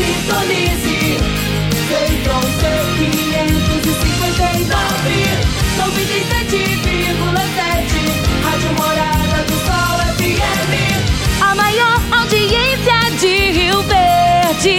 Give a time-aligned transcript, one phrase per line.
[0.00, 1.20] Sintonize.
[1.88, 5.08] Centron C559,
[5.76, 8.40] 97,7.
[8.42, 10.72] Rádio Morada do Sol FM.
[11.42, 14.78] A maior audiência de Rio Verde.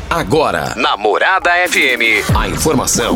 [0.10, 3.16] Agora, na Morada FM, a informação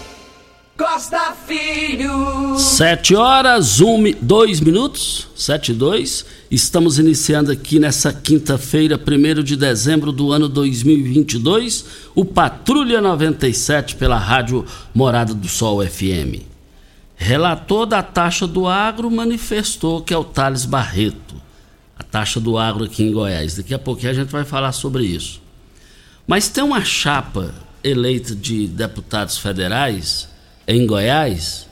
[0.81, 2.57] Costa Filho.
[2.57, 6.25] Sete horas, um, dois minutos, sete e dois.
[6.49, 11.85] Estamos iniciando aqui nessa quinta-feira, 1 de dezembro do ano 2022,
[12.15, 16.41] o Patrulha 97 pela Rádio Morada do Sol FM.
[17.15, 21.35] Relator da taxa do agro manifestou que é o Thales Barreto.
[21.95, 23.55] A taxa do agro aqui em Goiás.
[23.55, 25.39] Daqui a pouquinho a gente vai falar sobre isso.
[26.25, 27.53] Mas tem uma chapa
[27.83, 30.30] eleita de deputados federais
[30.67, 31.67] em Goiás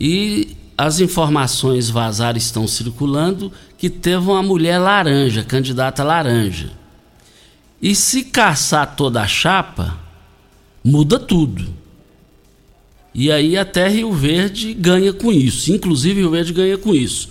[0.00, 6.70] e as informações vazaram estão circulando que teve uma mulher laranja, candidata laranja.
[7.80, 9.98] E se caçar toda a chapa,
[10.84, 11.72] muda tudo.
[13.14, 15.72] E aí até Rio Verde ganha com isso.
[15.72, 17.28] Inclusive Rio Verde ganha com isso,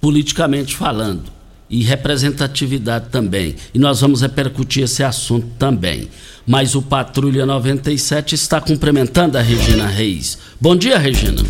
[0.00, 1.33] politicamente falando.
[1.68, 3.56] E representatividade também.
[3.72, 6.08] E nós vamos repercutir esse assunto também.
[6.46, 10.38] Mas o Patrulha 97 está cumprimentando a Regina Reis.
[10.60, 11.42] Bom dia, Regina.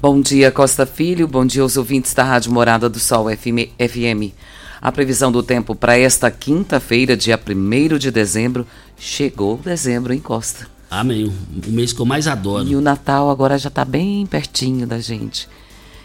[0.00, 1.26] Bom dia, Costa Filho.
[1.26, 4.32] Bom dia aos ouvintes da Rádio Morada do Sol FM.
[4.80, 8.66] A previsão do tempo para esta quinta-feira, dia 1 de dezembro,
[8.98, 10.66] chegou dezembro, hein, Costa?
[10.90, 11.30] Amém.
[11.66, 12.66] O mês que eu mais adoro.
[12.66, 15.46] E o Natal agora já está bem pertinho da gente.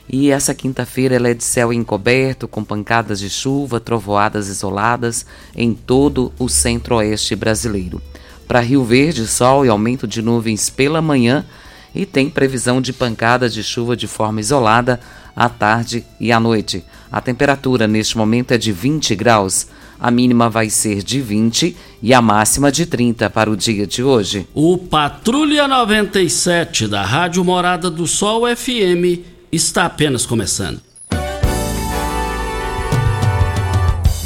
[0.08, 5.74] E essa quinta-feira ela é de céu encoberto, com pancadas de chuva, trovoadas isoladas em
[5.74, 8.02] todo o centro-oeste brasileiro.
[8.48, 11.46] Para Rio Verde, sol e aumento de nuvens pela manhã
[11.94, 15.00] e tem previsão de pancadas de chuva de forma isolada
[15.36, 16.84] à tarde e à noite.
[17.12, 19.68] A temperatura neste momento é de 20 graus.
[20.00, 24.04] A mínima vai ser de 20 e a máxima de 30 para o dia de
[24.04, 24.48] hoje.
[24.54, 30.82] O Patrulha 97 da Rádio Morada do Sol FM está apenas começando.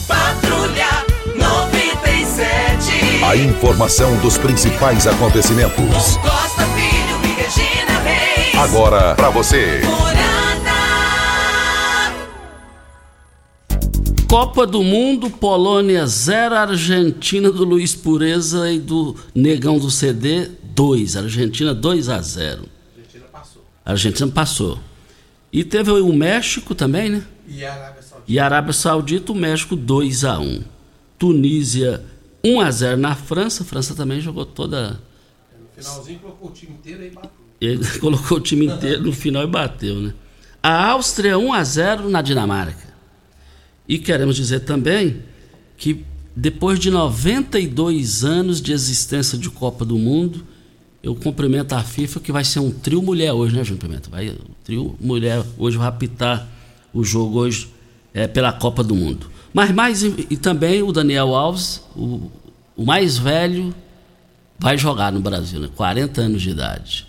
[0.07, 3.23] Patrulha 97.
[3.23, 6.17] A informação dos principais acontecimentos.
[6.17, 8.55] Costa Filho e Regina Reis.
[8.55, 9.81] Agora pra você.
[14.27, 21.15] Copa do Mundo, Polônia 0, Argentina do Luiz Pureza e do Negão do CD 2.
[21.15, 22.65] Argentina 2 a 0.
[22.95, 23.65] Argentina passou.
[23.83, 24.79] Argentina passou.
[25.51, 27.23] E teve o México também, né?
[27.47, 28.31] E a Arábia Saudita.
[28.31, 30.63] E a Arábia Saudita, o México 2 a 1.
[31.17, 32.03] Tunísia
[32.43, 33.63] 1 a 0 na França.
[33.63, 35.01] A França também jogou toda.
[35.59, 37.31] No finalzinho colocou o time inteiro aí bateu.
[37.59, 40.13] Ele colocou o time inteiro no final e bateu, né?
[40.61, 42.89] A Áustria 1 a 0 na Dinamarca.
[43.87, 45.23] E queremos dizer também
[45.75, 46.05] que
[46.35, 50.45] depois de 92 anos de existência de Copa do Mundo,
[51.01, 54.09] eu cumprimento a FIFA que vai ser um trio mulher hoje, né, Júnior Pimenta?
[54.09, 56.47] Vai, o trio mulher hoje vai apitar
[56.93, 57.69] o jogo hoje
[58.13, 59.29] é, pela Copa do Mundo.
[59.53, 62.29] Mas mais e, também o Daniel Alves, o,
[62.75, 63.73] o mais velho,
[64.57, 65.69] vai jogar no Brasil, né?
[65.75, 67.07] 40 anos de idade.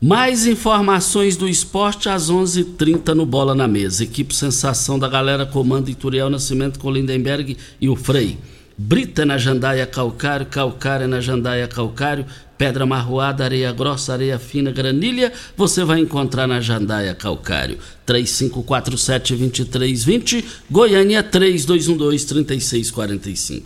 [0.00, 4.02] Mais informações do esporte às 11:30 h 30 no Bola na Mesa.
[4.02, 8.36] Equipe Sensação da Galera comanda Ituriel Nascimento com Lindenberg e o Frei.
[8.76, 12.26] Brita na Jandaia Calcário, Calcário na Jandaia Calcário,
[12.56, 17.78] Pedra Marroada, Areia Grossa, Areia Fina, Granilha, você vai encontrar na Jandaia Calcário.
[18.06, 23.62] 3547-2320, Goiânia 3212-3645.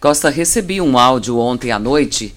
[0.00, 2.34] Costa, recebi um áudio ontem à noite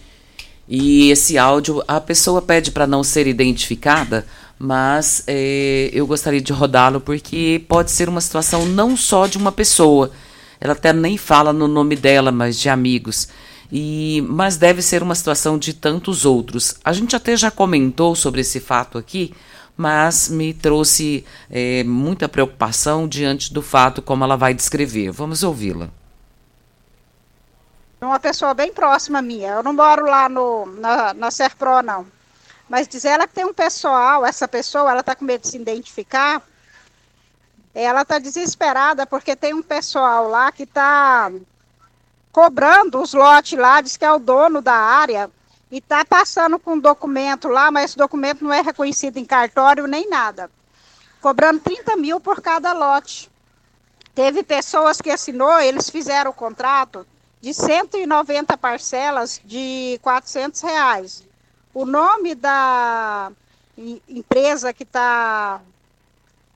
[0.67, 4.25] e esse áudio a pessoa pede para não ser identificada,
[4.57, 9.51] mas é, eu gostaria de rodá-lo porque pode ser uma situação não só de uma
[9.51, 10.09] pessoa,
[10.61, 13.27] ela até nem fala no nome dela, mas de amigos.
[13.71, 16.75] E, mas deve ser uma situação de tantos outros.
[16.85, 19.33] A gente até já comentou sobre esse fato aqui,
[19.75, 25.11] mas me trouxe é, muita preocupação diante do fato como ela vai descrever.
[25.11, 25.89] Vamos ouvi-la
[28.05, 29.53] uma pessoa bem próxima minha.
[29.53, 32.05] Eu não moro lá no, na, na Serpro, não.
[32.67, 35.57] Mas diz ela que tem um pessoal, essa pessoa, ela está com medo de se
[35.57, 36.41] identificar.
[37.73, 41.31] Ela está desesperada porque tem um pessoal lá que está
[42.31, 45.29] cobrando os lotes lá, diz que é o dono da área,
[45.69, 49.88] e está passando com um documento lá, mas esse documento não é reconhecido em cartório
[49.88, 50.51] nem nada.
[51.21, 53.29] Cobrando 30 mil por cada lote.
[54.13, 57.07] Teve pessoas que assinou, eles fizeram o contrato,
[57.39, 61.23] de 190 parcelas de 400 reais.
[61.73, 63.31] O nome da
[64.09, 65.62] empresa que está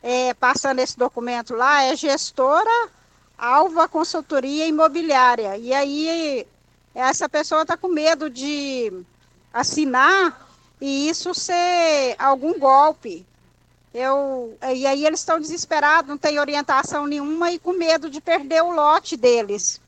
[0.06, 2.90] é, passando esse documento lá é gestora
[3.36, 5.58] Alva Consultoria Imobiliária.
[5.58, 6.46] E aí
[6.94, 8.94] essa pessoa está com medo de
[9.52, 10.48] assinar
[10.80, 13.26] e isso ser algum golpe.
[13.92, 18.62] Eu, e aí eles estão desesperados, não tem orientação nenhuma e com medo de perder
[18.62, 19.82] o lote deles.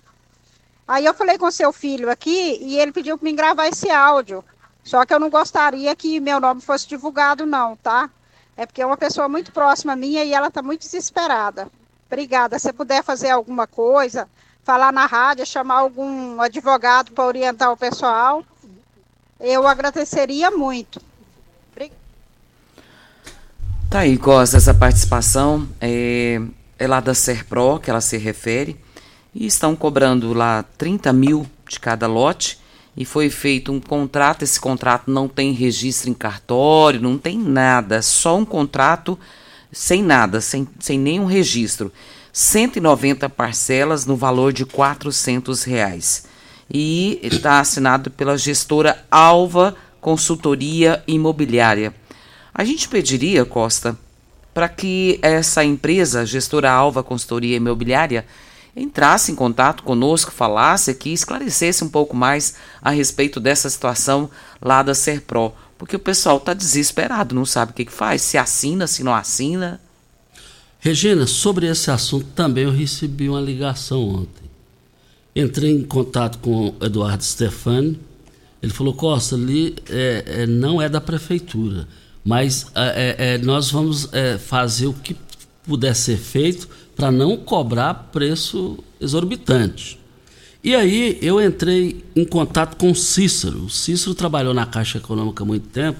[0.87, 4.43] Aí eu falei com seu filho aqui e ele pediu para mim gravar esse áudio.
[4.83, 8.09] Só que eu não gostaria que meu nome fosse divulgado, não, tá?
[8.57, 11.67] É porque é uma pessoa muito próxima minha e ela está muito desesperada.
[12.07, 12.57] Obrigada.
[12.57, 14.27] Se puder fazer alguma coisa,
[14.63, 18.43] falar na rádio, chamar algum advogado para orientar o pessoal,
[19.39, 20.99] eu agradeceria muito.
[21.71, 22.01] Obrigada.
[23.91, 26.41] Tá aí, Costa, essa participação é,
[26.79, 28.77] é lá da Serpro, que ela se refere
[29.35, 32.59] e estão cobrando lá 30 mil de cada lote
[32.97, 34.41] e foi feito um contrato.
[34.41, 39.17] Esse contrato não tem registro em cartório, não tem nada, só um contrato
[39.71, 41.91] sem nada, sem, sem nenhum registro.
[42.33, 46.25] 190 parcelas no valor de 400 reais.
[46.71, 51.93] E está assinado pela gestora Alva Consultoria Imobiliária.
[52.53, 53.97] A gente pediria, Costa,
[54.53, 58.25] para que essa empresa, gestora Alva Consultoria Imobiliária,
[58.77, 64.29] entrasse em contato conosco, falasse aqui, esclarecesse um pouco mais a respeito dessa situação
[64.61, 68.37] lá da Serpro, porque o pessoal está desesperado, não sabe o que, que faz, se
[68.37, 69.81] assina, se não assina.
[70.79, 74.47] Regina, sobre esse assunto também eu recebi uma ligação ontem.
[75.35, 77.99] Entrei em contato com o Eduardo Stefani,
[78.61, 81.87] ele falou, Costa, ali é, é, não é da prefeitura,
[82.23, 85.15] mas é, é, é nós vamos é, fazer o que
[85.63, 89.99] puder ser feito para não cobrar preço exorbitante.
[90.63, 93.65] E aí eu entrei em contato com o Cícero.
[93.65, 95.99] O Cícero trabalhou na Caixa Econômica há muito tempo,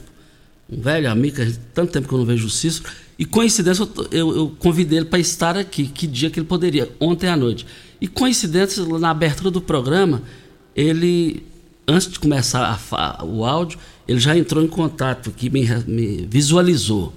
[0.69, 1.38] um velho amigo,
[1.73, 2.89] tanto tempo que eu não vejo o Cícero.
[3.17, 5.88] E coincidência, eu, eu, convidei ele para estar aqui.
[5.88, 6.91] Que dia que ele poderia?
[7.00, 7.65] Ontem à noite.
[8.01, 10.22] E coincidência, na abertura do programa,
[10.75, 11.43] ele,
[11.88, 17.13] antes de começar a, o áudio, ele já entrou em contato aqui, me, me visualizou.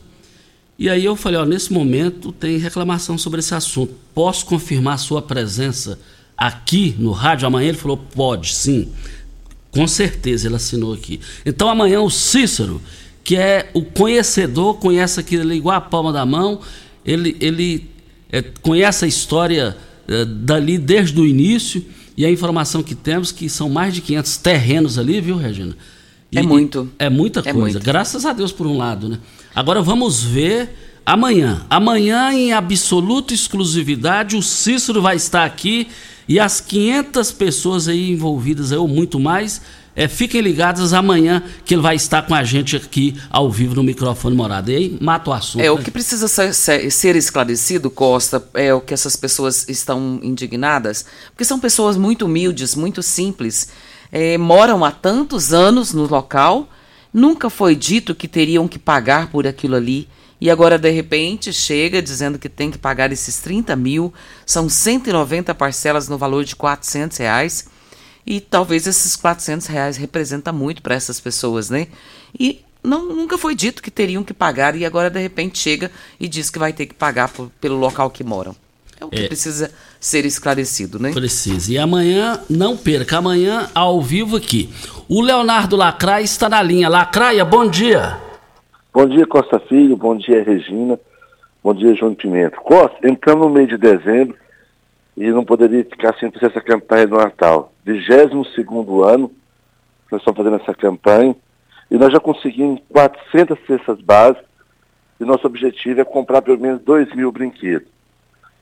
[0.81, 3.93] E aí eu falei, ó, nesse momento tem reclamação sobre esse assunto.
[4.15, 6.01] Posso confirmar sua presença
[6.35, 7.69] aqui no rádio amanhã?
[7.69, 8.89] Ele falou, pode, sim.
[9.71, 11.21] Com certeza ele assinou aqui.
[11.45, 12.81] Então amanhã o Cícero,
[13.23, 16.63] que é o conhecedor, conhece aquilo ali igual a palma da mão,
[17.05, 17.91] ele, ele
[18.33, 19.77] é, conhece a história
[20.09, 21.85] é, dali desde o início
[22.17, 25.77] e a informação que temos que são mais de 500 terrenos ali, viu, Regina?
[26.35, 26.91] É e, é muito.
[26.99, 27.59] É muita é coisa.
[27.59, 27.85] Muito.
[27.85, 29.19] Graças a Deus por um lado, né?
[29.55, 30.71] Agora vamos ver
[31.05, 31.67] amanhã.
[31.69, 35.89] Amanhã, em absoluta exclusividade, o Cícero vai estar aqui
[36.29, 39.61] e as 500 pessoas aí envolvidas, ou muito mais,
[39.97, 43.83] é, fiquem ligadas amanhã que ele vai estar com a gente aqui ao vivo no
[43.83, 44.71] microfone morado.
[44.71, 45.61] E aí mata o assunto.
[45.61, 45.71] É, né?
[45.73, 51.45] o que precisa ser, ser, esclarecido, Costa, é o que essas pessoas estão indignadas, porque
[51.45, 53.69] são pessoas muito humildes, muito simples,
[54.13, 56.69] é, moram há tantos anos no local
[57.13, 60.09] Nunca foi dito que teriam que pagar por aquilo ali.
[60.41, 64.13] E agora, de repente, chega dizendo que tem que pagar esses 30 mil.
[64.47, 67.67] São 190 parcelas no valor de 400 reais.
[68.27, 71.89] E talvez esses 400 reais representa muito para essas pessoas, né?
[72.39, 76.29] E não, nunca foi dito que teriam que pagar e agora de repente chega e
[76.29, 78.55] diz que vai ter que pagar por, pelo local que moram.
[78.99, 79.27] É o que É.
[79.27, 81.13] precisa ser esclarecido, né?
[81.13, 81.73] Precisa.
[81.73, 84.71] E amanhã, não perca, amanhã ao vivo aqui.
[85.13, 86.89] O Leonardo Lacraia está na linha.
[86.89, 88.17] Lacraia, bom dia.
[88.95, 89.97] Bom dia, Costa Filho.
[89.97, 91.01] Bom dia, Regina.
[91.65, 92.57] Bom dia, João Pimenta.
[92.59, 94.37] Costa, entramos no mês de dezembro
[95.17, 97.73] e não poderia ficar sem fazer essa campanha do Natal.
[97.85, 98.47] 22
[99.05, 99.33] ano,
[100.13, 101.35] nós estamos fazendo essa campanha
[101.91, 104.47] e nós já conseguimos 400 cestas básicas
[105.19, 107.89] e nosso objetivo é comprar pelo menos 2 mil brinquedos.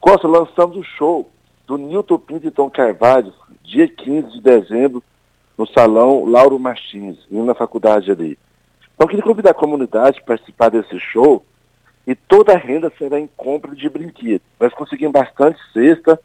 [0.00, 1.30] Costa, lançamos o show
[1.66, 5.04] do Nilton Pinto e Tom Carvalho, dia 15 de dezembro,
[5.58, 8.38] no salão Lauro Martins, na faculdade ali.
[8.94, 11.44] Então, queria convidar a comunidade para participar desse show
[12.06, 14.46] e toda a renda será em compra de brinquedos.
[14.58, 16.18] Nós conseguimos bastante cesta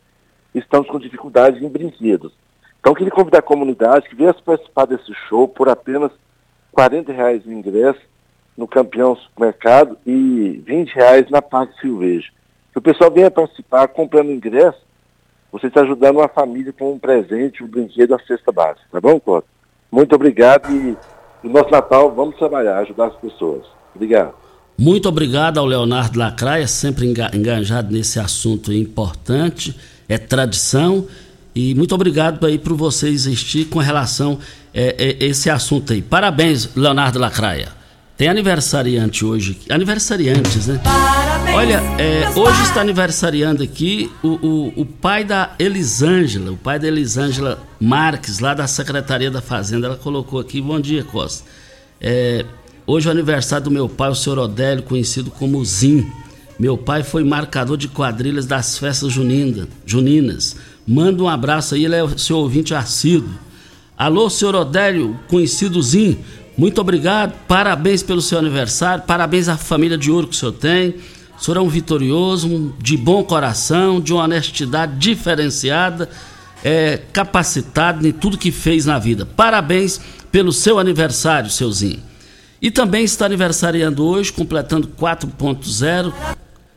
[0.54, 2.32] estamos com dificuldades em brinquedos.
[2.80, 6.12] Então, queria convidar a comunidade que viesse participar desse show por apenas
[6.72, 8.02] 40 reais o ingresso
[8.58, 12.32] no Campeão Supermercado e 20 reais na Parque Silvejo.
[12.72, 14.80] Se o pessoal venha participar comprando ingresso,
[15.54, 18.82] você está ajudando uma família com um presente, um brinquedo, a cesta básica.
[18.92, 19.48] Tá bom, Cota?
[19.92, 20.98] Muito obrigado e
[21.44, 23.64] no nosso Natal vamos trabalhar, ajudar as pessoas.
[23.96, 24.34] Obrigado.
[24.78, 29.78] Muito obrigado ao Leonardo Lacraia, sempre enga- engajado nesse assunto importante,
[30.10, 31.06] é tradição.
[31.56, 34.40] E muito obrigado aí por você existir com relação
[34.74, 36.02] a esse assunto aí.
[36.02, 37.68] Parabéns, Leonardo Lacraia.
[38.16, 40.80] Tem aniversariante hoje, aniversariantes, né?
[41.56, 46.88] Olha, é, hoje está aniversariando aqui o, o, o pai da Elisângela, o pai da
[46.88, 49.88] Elisângela Marques, lá da Secretaria da Fazenda.
[49.88, 51.44] Ela colocou aqui, bom dia, Costa.
[52.00, 52.46] É,
[52.86, 56.06] hoje é o aniversário do meu pai, o senhor Odélio, conhecido como Zim.
[56.60, 60.56] Meu pai foi marcador de quadrilhas das festas junina, juninas.
[60.88, 63.34] Manda um abraço aí, ele é o seu ouvinte assíduo.
[63.98, 66.20] Alô, senhor Odélio, conhecido Zim,
[66.58, 70.96] muito obrigado, parabéns pelo seu aniversário, parabéns à família de ouro que o senhor tem.
[71.38, 76.08] O senhor é um vitorioso, de bom coração, de uma honestidade diferenciada,
[76.64, 79.26] é, capacitado em tudo que fez na vida.
[79.26, 80.00] Parabéns
[80.32, 82.00] pelo seu aniversário, seuzinho.
[82.62, 86.14] E também está aniversariando hoje, completando 4.0,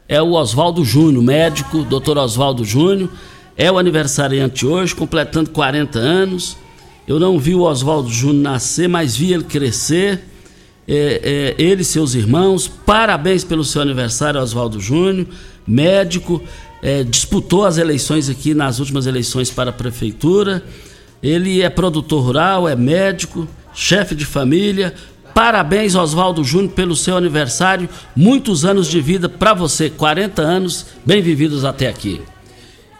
[0.08, 3.10] é o Oswaldo Júnior, médico, doutor Oswaldo Júnior.
[3.56, 6.56] É o aniversariante hoje, completando 40 anos.
[7.06, 10.24] Eu não vi o Oswaldo Júnior nascer, mas vi ele crescer.
[10.88, 12.66] É, é, ele e seus irmãos.
[12.68, 15.26] Parabéns pelo seu aniversário, Oswaldo Júnior,
[15.66, 16.42] médico.
[16.82, 20.64] é, disputou as eleições aqui nas últimas eleições para a prefeitura.
[21.22, 24.94] Ele é produtor rural, é médico, chefe de família.
[25.32, 27.88] Parabéns, Oswaldo Júnior, pelo seu aniversário.
[28.14, 32.20] Muitos anos de vida para você, 40 anos bem vividos até aqui.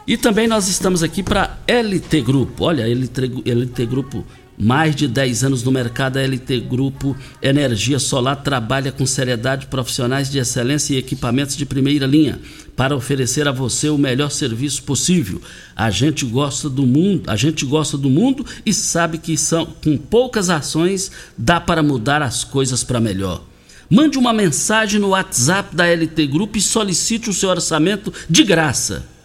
[0.07, 2.63] E também nós estamos aqui para LT Grupo.
[2.63, 4.25] Olha, LT, LT Grupo,
[4.57, 6.15] mais de 10 anos no mercado.
[6.15, 12.07] A LT Grupo Energia Solar trabalha com seriedade, profissionais de excelência e equipamentos de primeira
[12.07, 12.39] linha
[12.73, 15.41] para oferecer a você o melhor serviço possível.
[15.75, 19.97] A gente gosta do mundo, a gente gosta do mundo e sabe que são com
[19.97, 23.43] poucas ações dá para mudar as coisas para melhor.
[23.89, 29.16] Mande uma mensagem no WhatsApp da LT Grupo e solicite o seu orçamento de graça.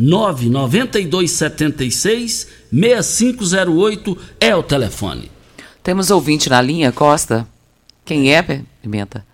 [0.00, 5.30] 99276 6508 é o telefone.
[5.82, 7.46] Temos ouvinte na linha, Costa.
[8.02, 8.42] Quem é,
[8.80, 9.26] Pimenta?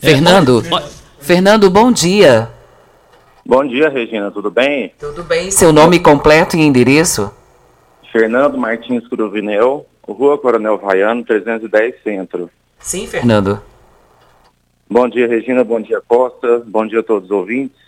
[0.00, 0.60] Fernando.
[1.20, 2.50] Fernando, bom dia.
[3.46, 4.92] Bom dia, Regina, tudo bem?
[4.98, 5.52] Tudo bem.
[5.52, 7.32] Seu nome completo e endereço?
[8.10, 12.50] Fernando Martins Cruvinel, Rua Coronel Vaiano, 310 Centro.
[12.80, 13.62] Sim, Fernando.
[14.90, 17.83] Bom dia, Regina, bom dia, Costa, bom dia a todos os ouvintes.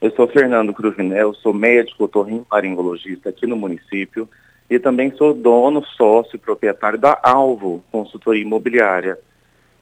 [0.00, 4.28] Eu sou Fernando Cruvinel, sou médico otorrinolaringologista aqui no município
[4.68, 9.18] e também sou dono, sócio e proprietário da Alvo Consultoria Imobiliária,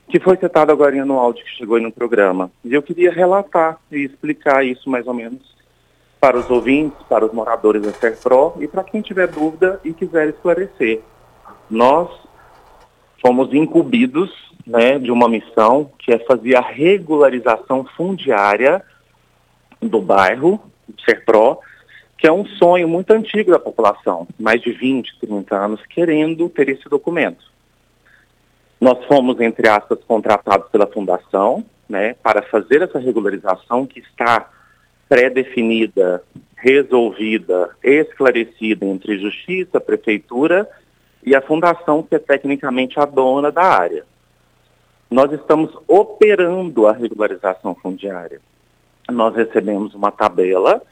[0.09, 2.51] que foi citado agora no áudio que chegou aí no programa.
[2.65, 5.43] E eu queria relatar e explicar isso mais ou menos
[6.21, 10.29] para os ouvintes, para os moradores da Serpro e para quem tiver dúvida e quiser
[10.29, 11.01] esclarecer.
[11.69, 12.09] Nós
[13.21, 14.31] fomos incumbidos
[14.65, 18.83] né, de uma missão que é fazer a regularização fundiária
[19.89, 20.61] do bairro,
[21.05, 21.59] Serpro,
[22.17, 26.69] que é um sonho muito antigo da população, mais de 20, 30 anos, querendo ter
[26.69, 27.45] esse documento.
[28.81, 34.51] Nós fomos, entre aspas, contratados pela fundação, né, para fazer essa regularização que está
[35.09, 36.23] pré-definida,
[36.57, 40.69] resolvida, esclarecida entre justiça, prefeitura
[41.23, 44.05] e a fundação, que é tecnicamente a dona da área.
[45.11, 48.41] Nós estamos operando a regularização fundiária.
[49.11, 50.83] Nós recebemos uma tabela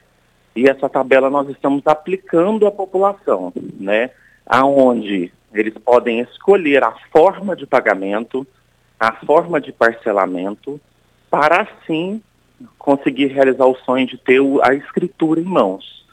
[0.54, 4.11] e essa tabela nós estamos aplicando à população, né?
[4.47, 8.47] aonde eles podem escolher a forma de pagamento,
[8.99, 10.81] a forma de parcelamento,
[11.31, 12.23] para assim
[12.78, 16.07] conseguir realizar o sonho de ter a escritura em mãos.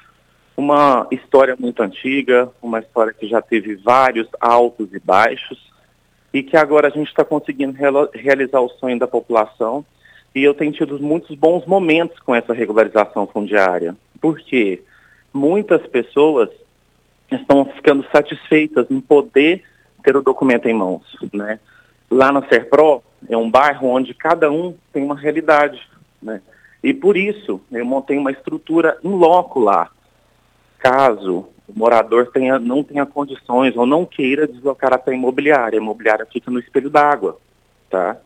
[0.55, 5.69] Uma história muito antiga, uma história que já teve vários altos e baixos,
[6.33, 7.77] e que agora a gente está conseguindo
[8.13, 9.85] realizar o sonho da população.
[10.33, 14.83] E eu tenho tido muitos bons momentos com essa regularização fundiária, porque
[15.33, 16.49] muitas pessoas
[17.31, 19.63] estão ficando satisfeitas em poder
[20.03, 21.59] ter o documento em mãos, né?
[22.09, 25.81] Lá na Serpro é um bairro onde cada um tem uma realidade,
[26.21, 26.41] né?
[26.83, 29.91] E por isso eu montei uma estrutura em loco lá.
[30.79, 35.81] Caso o morador tenha, não tenha condições ou não queira deslocar até a imobiliária, a
[35.81, 37.37] imobiliária fica no espelho d'água,
[37.89, 38.17] tá?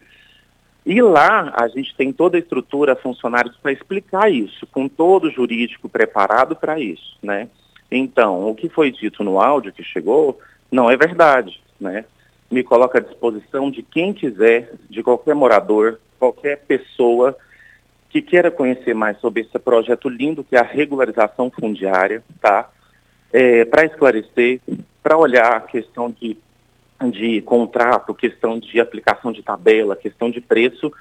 [0.86, 5.32] E lá a gente tem toda a estrutura, funcionários para explicar isso, com todo o
[5.32, 7.48] jurídico preparado para isso, né?
[7.90, 10.40] Então, o que foi dito no áudio que chegou
[10.72, 12.06] não é verdade, né?
[12.52, 17.38] Me coloca à disposição de quem quiser, de qualquer morador, qualquer pessoa
[18.10, 22.70] que queira conhecer mais sobre esse projeto lindo que é a regularização fundiária, tá?
[23.32, 24.60] É, para esclarecer,
[25.02, 26.38] para olhar a questão de,
[27.10, 30.92] de contrato, questão de aplicação de tabela, questão de preço,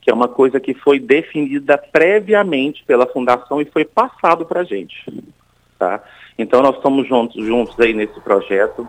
[0.00, 4.64] que é uma coisa que foi definida previamente pela fundação e foi passado para a
[4.64, 4.94] gente,
[5.78, 6.02] tá?
[6.38, 8.88] Então nós estamos juntos, juntos aí nesse projeto,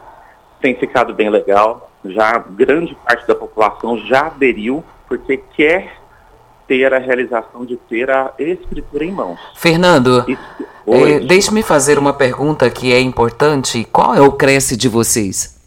[0.61, 6.01] tem ficado bem legal, já grande parte da população já aderiu, porque quer
[6.67, 9.37] ter a realização de ter a escritura em mãos.
[9.55, 10.25] Fernando,
[10.87, 13.83] é, deixe-me fazer uma pergunta que é importante.
[13.91, 15.60] Qual é o Cresce de vocês?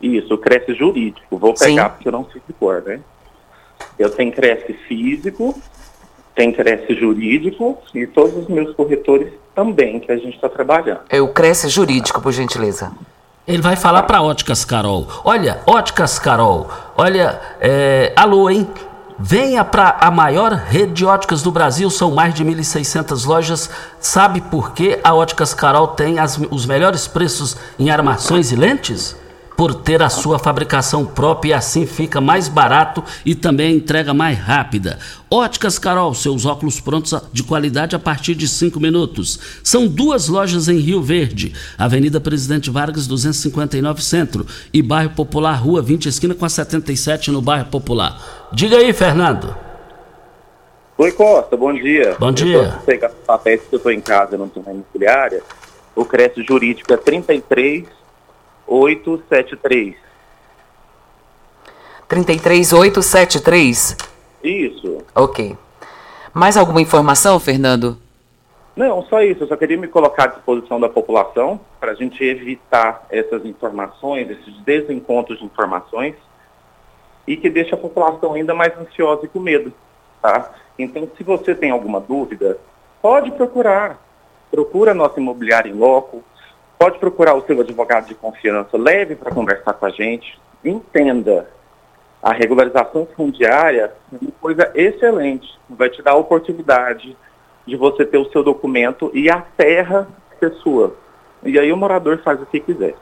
[0.00, 1.38] Isso, o Cresce jurídico.
[1.38, 1.90] Vou pegar Sim.
[1.90, 3.00] porque eu não sei de cor, né?
[3.98, 5.60] Eu tenho Cresce físico,
[6.34, 11.00] tem Cresce jurídico e todos os meus corretores também que a gente está trabalhando.
[11.08, 12.92] É o Cresce Jurídico, por gentileza.
[13.46, 15.08] Ele vai falar para Óticas Carol.
[15.24, 18.68] Olha, Óticas Carol, olha, é, alô, hein?
[19.18, 23.68] Venha para a maior rede de óticas do Brasil, são mais de 1.600 lojas.
[23.98, 29.16] Sabe por que a Óticas Carol tem as, os melhores preços em armações e lentes?
[29.58, 34.38] Por ter a sua fabricação própria e assim fica mais barato e também entrega mais
[34.38, 35.00] rápida.
[35.28, 39.60] Óticas Carol, seus óculos prontos de qualidade a partir de 5 minutos.
[39.64, 45.82] São duas lojas em Rio Verde, Avenida Presidente Vargas 259 Centro e Bairro Popular, Rua
[45.82, 48.48] 20 esquina com a 77 no Bairro Popular.
[48.52, 49.56] Diga aí, Fernando.
[50.96, 52.14] Oi Costa, bom dia.
[52.16, 52.80] Bom dia.
[52.86, 55.42] Eu tô, papéis que eu estou em casa, não estou na imobiliária.
[55.96, 57.97] O crédito jurídico é 33
[58.68, 59.96] 873.
[62.06, 63.96] 33873?
[64.42, 64.98] Isso.
[65.14, 65.56] Ok.
[66.32, 67.98] Mais alguma informação, Fernando?
[68.76, 69.42] Não, só isso.
[69.42, 74.30] Eu só queria me colocar à disposição da população para a gente evitar essas informações,
[74.30, 76.14] esses desencontros de informações
[77.26, 79.72] e que deixe a população ainda mais ansiosa e com medo,
[80.22, 80.50] tá?
[80.78, 82.58] Então, se você tem alguma dúvida,
[83.02, 84.00] pode procurar.
[84.50, 86.22] Procura a nossa imobiliária em loco,
[86.78, 91.48] Pode procurar o seu advogado de confiança, leve para conversar com a gente, entenda.
[92.22, 97.16] A regularização fundiária é uma coisa excelente, vai te dar a oportunidade
[97.66, 100.94] de você ter o seu documento e a terra ser sua.
[101.42, 102.94] E aí o morador faz o que quiser.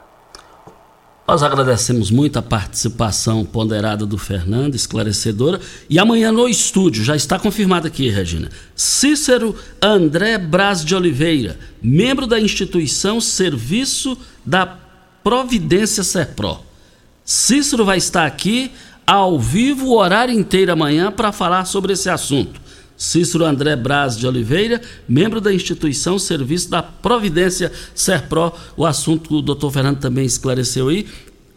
[1.29, 5.61] Nós agradecemos muito a participação ponderada do Fernando, esclarecedora.
[5.91, 12.29] E amanhã no estúdio, já está confirmado aqui, Regina, Cícero André Braz de Oliveira, membro
[12.29, 14.79] da instituição Serviço da
[15.25, 16.61] Providência Serpro.
[17.25, 18.71] Cícero vai estar aqui
[19.05, 22.61] ao vivo, o horário inteiro amanhã, para falar sobre esse assunto.
[22.97, 28.53] Cícero André Braz de Oliveira, membro da instituição Serviço da Providência Serpro.
[28.77, 31.07] O assunto que o doutor Fernando também esclareceu aí.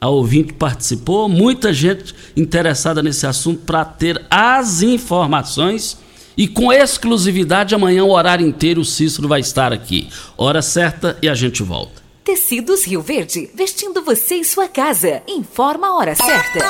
[0.01, 5.97] A ouvinte participou, muita gente interessada nesse assunto para ter as informações.
[6.37, 10.07] E com exclusividade, amanhã, o horário inteiro, o Cícero vai estar aqui.
[10.37, 12.01] Hora certa e a gente volta.
[12.23, 15.21] Tecidos Rio Verde, vestindo você e sua casa.
[15.27, 16.65] Informa a hora certa.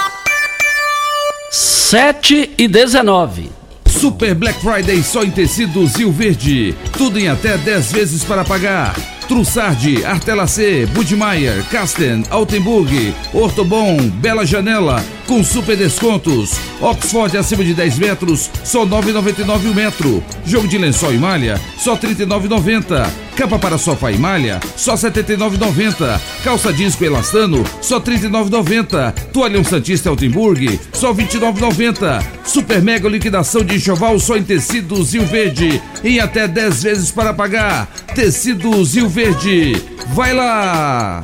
[1.51, 3.58] 7 e 19.
[3.89, 6.75] Super Black Friday só em tecidos Rio Verde.
[6.97, 8.95] Tudo em até 10 vezes para pagar.
[9.27, 16.53] Trussardi, Artelacê, Budmeier, Casten, Altenburg, Ortobon, Bela Janela, com super descontos.
[16.81, 20.23] Oxford acima de 10 metros, só 9,99 o metro.
[20.45, 23.28] Jogo de lençol e malha, só 39,90.
[23.39, 26.19] Capa para sofá e malha, só 79,90.
[26.43, 29.13] Calça jeans com elastano, só 39,90.
[29.31, 32.21] Toalhão Santista Altenburg, só 29,90.
[32.43, 37.33] Super mega liquidação de enxoval só em tecidos Rio Verde, em até 10 vezes para
[37.33, 37.87] pagar.
[38.13, 39.85] Tecidos Rio Verde.
[40.13, 41.23] Vai lá!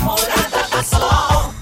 [0.00, 1.61] Morada do Sol.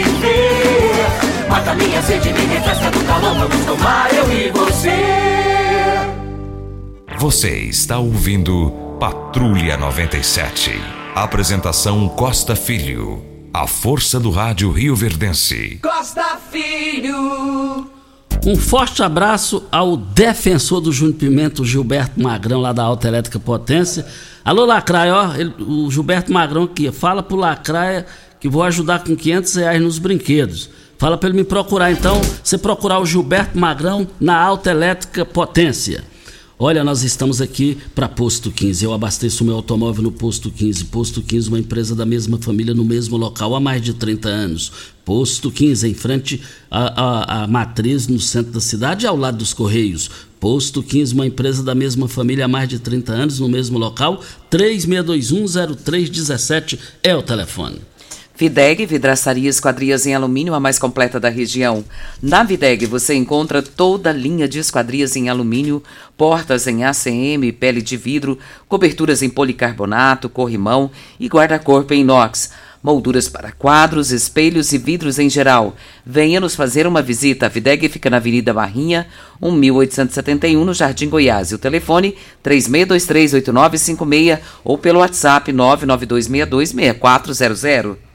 [1.71, 3.33] Mata minha sede, me refresca do calor.
[3.47, 4.91] Vamos tomar eu e você.
[7.17, 10.71] Você está ouvindo Patrulha 97.
[11.15, 13.23] Apresentação Costa Filho.
[13.53, 15.79] A força do rádio Rio Verdense.
[15.81, 17.87] Costa Filho.
[18.45, 23.39] Um forte abraço ao defensor do Júnior Pimenta, o Gilberto Magrão, lá da Alta Elétrica
[23.39, 24.05] Potência.
[24.43, 28.05] Alô, Lacraia, ó, ele- o Gilberto Magrão aqui, fala pro Lacraia
[28.41, 30.69] que vou ajudar com 500 reais nos brinquedos.
[31.01, 36.03] Fala pra ele me procurar, então, você procurar o Gilberto Magrão na Alta Elétrica Potência.
[36.59, 38.85] Olha, nós estamos aqui para Posto 15.
[38.85, 40.85] Eu abasteço meu automóvel no Posto 15.
[40.85, 44.71] Posto 15, uma empresa da mesma família no mesmo local há mais de 30 anos.
[45.03, 49.55] Posto 15, em frente à, à- à matriz no centro da cidade ao lado dos
[49.55, 50.07] Correios.
[50.39, 54.21] Posto 15, uma empresa da mesma família há mais de 30 anos no mesmo local.
[54.51, 57.77] 36210317 é o telefone.
[58.41, 61.85] Videg, vidraçaria esquadrias em alumínio, a mais completa da região.
[62.19, 65.83] Na Videg você encontra toda a linha de esquadrias em alumínio,
[66.17, 72.49] portas em ACM, pele de vidro, coberturas em policarbonato, corrimão e guarda-corpo em inox.
[72.81, 75.75] Molduras para quadros, espelhos e vidros em geral.
[76.03, 77.45] Venha nos fazer uma visita.
[77.45, 79.05] A Videg fica na Avenida Barrinha,
[79.39, 81.51] 1871, no Jardim Goiás.
[81.51, 88.10] E o telefone 36238956 ou pelo WhatsApp 992626400.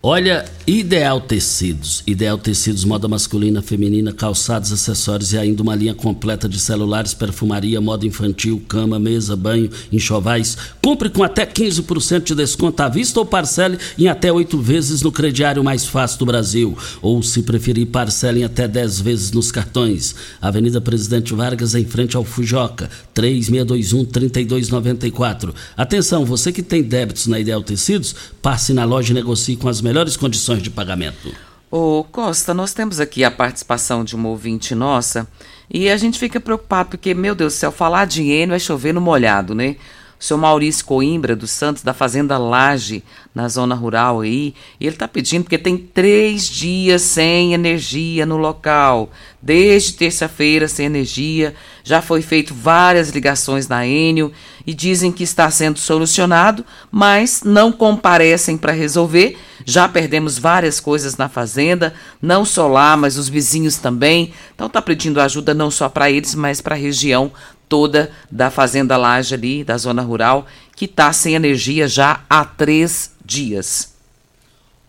[0.00, 2.04] Olha, Ideal Tecidos.
[2.06, 7.80] Ideal Tecidos, moda masculina, feminina, calçados, acessórios e ainda uma linha completa de celulares, perfumaria,
[7.80, 10.56] moda infantil, cama, mesa, banho, enxovais.
[10.80, 15.10] Compre com até 15% de desconto à vista ou parcele em até oito vezes no
[15.10, 16.78] crediário mais fácil do Brasil.
[17.02, 20.14] Ou, se preferir, parcele em até 10 vezes nos cartões.
[20.40, 25.52] Avenida Presidente Vargas, em frente ao Fujoca, 3621-3294.
[25.76, 29.87] Atenção, você que tem débitos na Ideal Tecidos, passe na loja e negocie com as
[29.88, 31.34] melhores condições de pagamento.
[31.70, 35.26] Ô Costa, nós temos aqui a participação de uma ouvinte nossa
[35.70, 38.92] e a gente fica preocupado porque, meu Deus do céu, falar de Enio é chover
[38.92, 39.76] no molhado, né?
[40.20, 43.02] O senhor Maurício Coimbra, dos Santos, da Fazenda Laje,
[43.34, 48.36] na zona rural aí, e ele está pedindo porque tem três dias sem energia no
[48.36, 49.10] local.
[49.40, 51.54] Desde terça-feira sem energia,
[51.88, 54.30] já foi feito várias ligações na Enio
[54.66, 59.38] e dizem que está sendo solucionado, mas não comparecem para resolver.
[59.64, 64.34] Já perdemos várias coisas na fazenda, não só lá, mas os vizinhos também.
[64.54, 67.32] Então está pedindo ajuda não só para eles, mas para a região
[67.70, 70.46] toda da Fazenda Laje ali, da zona rural,
[70.76, 73.94] que está sem energia já há três dias.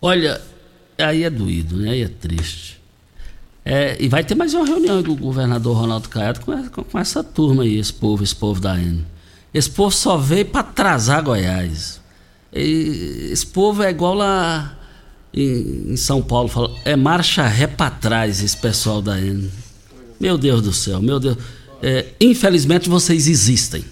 [0.02, 0.38] Olha,
[0.98, 1.92] aí é doído, né?
[1.92, 2.79] Aí é triste.
[3.72, 7.22] É, e vai ter mais uma reunião do governador Ronaldo Caiado com, com, com essa
[7.22, 9.06] turma aí, esse povo, esse povo da N.
[9.54, 12.00] Esse povo só veio para atrasar Goiás.
[12.52, 14.76] E esse povo é igual lá
[15.32, 19.48] em, em São Paulo, fala, é marcha ré para trás esse pessoal da N.
[20.18, 21.36] Meu Deus do céu, meu Deus.
[21.80, 23.84] É, infelizmente vocês existem.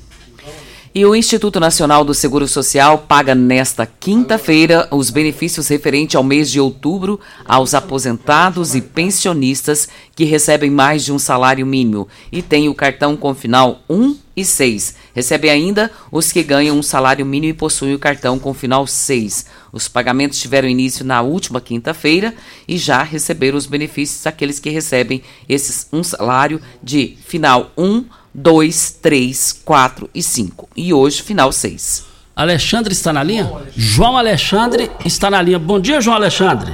[0.94, 6.51] E o Instituto Nacional do Seguro Social paga nesta quinta-feira os benefícios referentes ao mês
[6.51, 12.70] de outubro aos aposentados e pensionistas que recebem mais de um salário mínimo e têm
[12.70, 14.94] o cartão com final 1 e 6.
[15.14, 19.46] Recebe ainda os que ganham um salário mínimo e possuem o cartão com final 6.
[19.70, 22.35] Os pagamentos tiveram início na última quinta-feira
[22.66, 28.05] e já receberam os benefícios aqueles que recebem esses um salário de final 1,
[28.42, 30.68] 2, 3, 4 e 5.
[30.77, 32.07] E hoje, final 6.
[32.37, 33.51] Alexandre está na linha?
[33.77, 35.59] João Alexandre está na linha.
[35.59, 36.72] Bom dia, João Alexandre.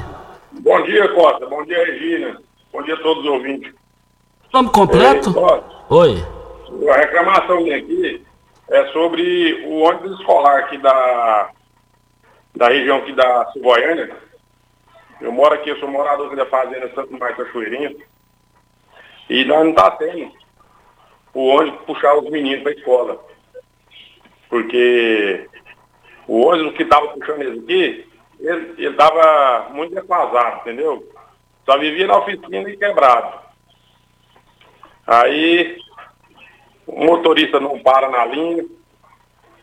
[0.53, 1.47] Bom dia, Costa.
[1.47, 2.39] Bom dia, Regina.
[2.71, 3.73] Bom dia a todos os ouvintes.
[4.53, 5.31] Nome completo?
[5.31, 6.25] Ei, Costa, Oi.
[6.91, 8.23] a reclamação minha aqui
[8.71, 11.51] é sobre o ônibus escolar aqui da,
[12.57, 14.15] da região aqui da Goiânia.
[15.19, 17.95] Eu moro aqui, eu sou morador aqui da fazenda Santo Marcos Cachoeirinha.
[19.31, 20.31] E nós não tá tendo
[21.35, 23.25] o ônibus puxar os meninos para a escola.
[24.49, 25.49] Porque
[26.29, 31.07] o ônibus que estava puxando eles aqui, ele estava muito defasado, entendeu?
[31.67, 33.41] Só vivia na oficina e quebrado.
[35.07, 35.77] Aí
[36.87, 38.65] o motorista não para na linha.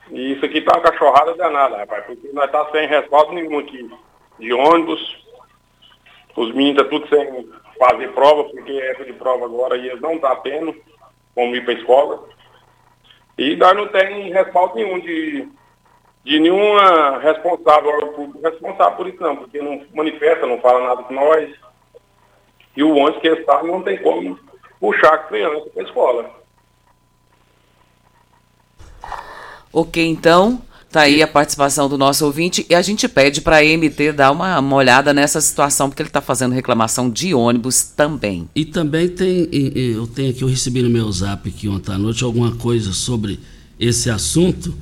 [0.10, 3.90] E isso aqui tá uma cachorrada danada, rapaz, porque nós tá sem respaldo nenhum aqui
[4.38, 5.00] de ônibus.
[6.36, 10.18] Os meninos tá tudo sem fazer prova, porque essa de prova agora e eles não
[10.18, 10.76] tá tendo
[11.36, 12.28] como ir para escola.
[13.38, 15.48] E nós não tem respaldo nenhum de,
[16.24, 21.50] de nenhuma responsável, responsável por isso não, porque não manifesta, não fala nada com nós.
[22.76, 24.40] E o ônibus que está não tem como
[24.80, 26.42] puxar a criança para a escola.
[29.74, 30.62] Ok, então,
[30.92, 34.32] tá aí a participação do nosso ouvinte e a gente pede para a MT dar
[34.32, 38.50] uma, uma olhada nessa situação, porque ele está fazendo reclamação de ônibus também.
[38.54, 42.24] E também tem, eu tenho aqui, eu recebi no meu zap aqui ontem à noite
[42.24, 43.40] alguma coisa sobre
[43.80, 44.76] esse assunto.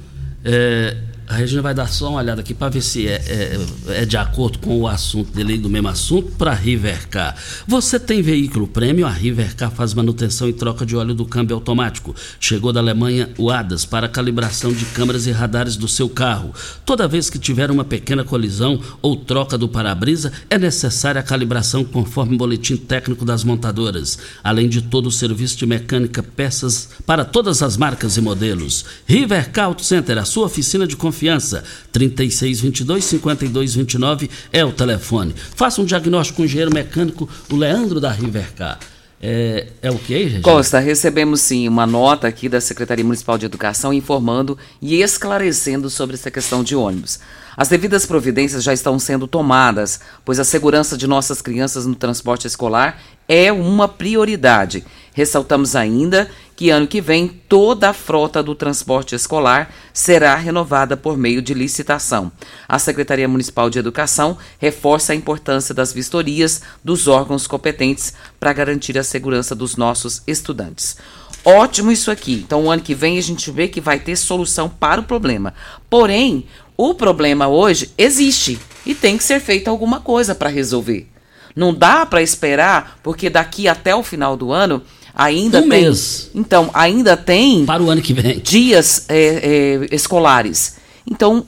[0.43, 0.97] É,
[1.29, 4.17] a Regina vai dar só uma olhada aqui para ver se é, é, é, de
[4.17, 7.35] acordo com o assunto dele, do mesmo assunto, para Rivercar.
[7.67, 9.05] Você tem veículo prêmio?
[9.05, 12.15] A Rivercar faz manutenção e troca de óleo do câmbio automático.
[12.39, 16.51] Chegou da Alemanha o ADAS para calibração de câmeras e radares do seu carro.
[16.83, 21.83] Toda vez que tiver uma pequena colisão ou troca do para-brisa, é necessária a calibração
[21.83, 24.17] conforme o boletim técnico das montadoras.
[24.43, 28.83] Além de todo o serviço de mecânica, peças para todas as marcas e modelos.
[29.05, 31.63] Rivercar Auto Center, a sua oficina de confiança confiança.
[31.91, 35.35] 3622 5229 é o telefone.
[35.55, 38.79] Faça um diagnóstico com o engenheiro mecânico, o Leandro da Rivercar.
[39.21, 40.41] É, é o que, Regina?
[40.41, 46.15] Costa, recebemos sim uma nota aqui da Secretaria Municipal de Educação informando e esclarecendo sobre
[46.15, 47.19] essa questão de ônibus.
[47.55, 52.47] As devidas providências já estão sendo tomadas, pois a segurança de nossas crianças no transporte
[52.47, 54.83] escolar é uma prioridade.
[55.13, 61.17] Ressaltamos ainda que ano que vem toda a frota do transporte escolar será renovada por
[61.17, 62.31] meio de licitação.
[62.67, 68.97] A Secretaria Municipal de Educação reforça a importância das vistorias dos órgãos competentes para garantir
[68.97, 70.97] a segurança dos nossos estudantes.
[71.45, 72.43] Ótimo isso aqui.
[72.45, 75.53] Então, o ano que vem a gente vê que vai ter solução para o problema.
[75.89, 76.45] Porém,
[76.81, 81.09] o problema hoje existe e tem que ser feita alguma coisa para resolver.
[81.53, 84.81] Não dá para esperar, porque daqui até o final do ano
[85.13, 85.81] ainda um tem.
[85.81, 86.31] Mês.
[86.33, 87.65] Então, ainda tem.
[87.65, 88.39] Para o ano que vem.
[88.39, 90.77] Dias é, é, escolares.
[91.05, 91.45] Então,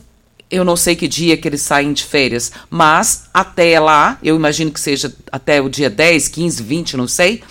[0.49, 4.69] eu não sei que dia que eles saem de férias, mas até lá, eu imagino
[4.69, 7.41] que seja até o dia 10, 15, 20, não sei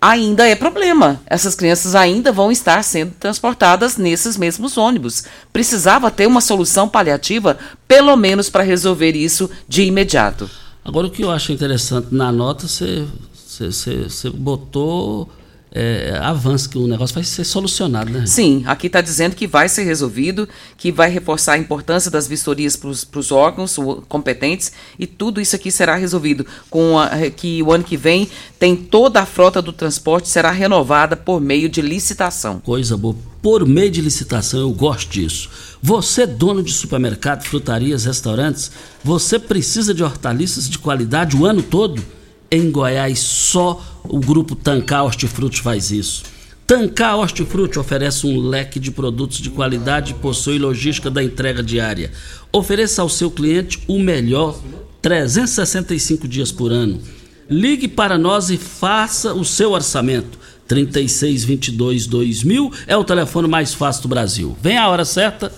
[0.00, 1.20] ainda é problema.
[1.26, 5.24] Essas crianças ainda vão estar sendo transportadas nesses mesmos ônibus.
[5.52, 10.48] Precisava ter uma solução paliativa, pelo menos para resolver isso de imediato.
[10.84, 15.30] Agora, o que eu acho interessante na nota, você botou
[15.72, 18.26] é, avanço, que o negócio vai ser solucionado, né?
[18.26, 22.76] Sim, aqui está dizendo que vai ser resolvido, que vai reforçar a importância das vistorias
[22.76, 23.76] para os órgãos
[24.08, 26.44] competentes e tudo isso aqui será resolvido.
[26.68, 28.28] Com a, que o ano que vem
[28.58, 32.60] tem toda a frota do transporte será renovada por meio de licitação.
[32.60, 33.16] Coisa boa.
[33.40, 35.48] Por meio de licitação, eu gosto disso.
[35.80, 38.70] Você, dono de supermercado, frutarias, restaurantes,
[39.02, 42.02] você precisa de hortaliças de qualidade o ano todo?
[42.50, 46.24] Em Goiás, só o grupo Tancar Hortifruti faz isso.
[46.66, 52.10] Tancar Hortifruti oferece um leque de produtos de qualidade e possui logística da entrega diária.
[52.52, 54.60] Ofereça ao seu cliente o melhor
[55.02, 57.00] 365 dias por ano.
[57.48, 60.38] Ligue para nós e faça o seu orçamento.
[60.68, 64.56] 3622 2000 é o telefone mais fácil do Brasil.
[64.62, 65.52] Vem a hora certa.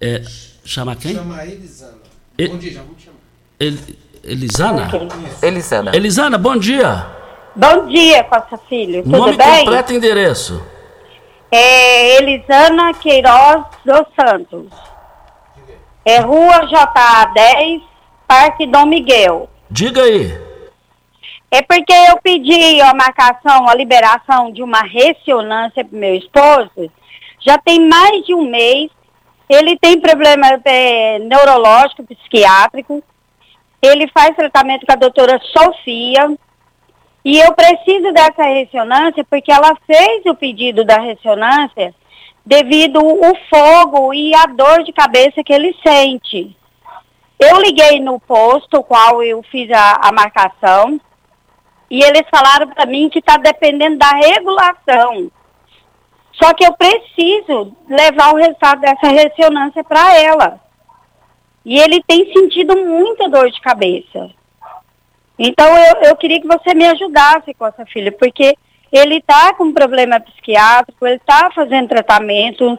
[0.00, 0.22] É,
[0.64, 1.14] chama quem?
[1.14, 1.92] Chama Elisana.
[2.48, 3.18] Bom dia, já vou te chamar.
[3.58, 3.78] El-
[4.24, 4.88] Elisana?
[5.42, 5.90] Elisana.
[5.94, 7.06] Elisana, bom dia.
[7.56, 9.02] Bom dia, Costa Filho.
[9.02, 9.58] Tudo Nome bem?
[9.58, 10.64] completo e endereço.
[11.50, 14.68] É Elisana Queiroz dos Santos.
[16.04, 17.82] É Rua JA 10,
[18.26, 19.50] Parque Dom Miguel.
[19.70, 20.40] Diga aí.
[21.50, 26.90] É porque eu pedi a marcação, a liberação de uma ressonância para meu esposo.
[27.40, 28.90] Já tem mais de um mês.
[29.48, 33.02] Ele tem problema é, neurológico, psiquiátrico.
[33.82, 36.36] Ele faz tratamento com a doutora Sofia.
[37.24, 41.94] E eu preciso dessa ressonância porque ela fez o pedido da ressonância
[42.44, 46.56] devido ao fogo e a dor de cabeça que ele sente.
[47.38, 51.00] Eu liguei no posto, qual eu fiz a, a marcação,
[51.90, 55.30] e eles falaram para mim que está dependendo da regulação.
[56.32, 60.60] Só que eu preciso levar o resultado dessa ressonância para ela.
[61.64, 64.30] E ele tem sentido muita dor de cabeça.
[65.38, 68.56] Então eu, eu queria que você me ajudasse com essa filha, porque
[68.92, 72.78] ele está com problema psiquiátrico, ele está fazendo tratamento,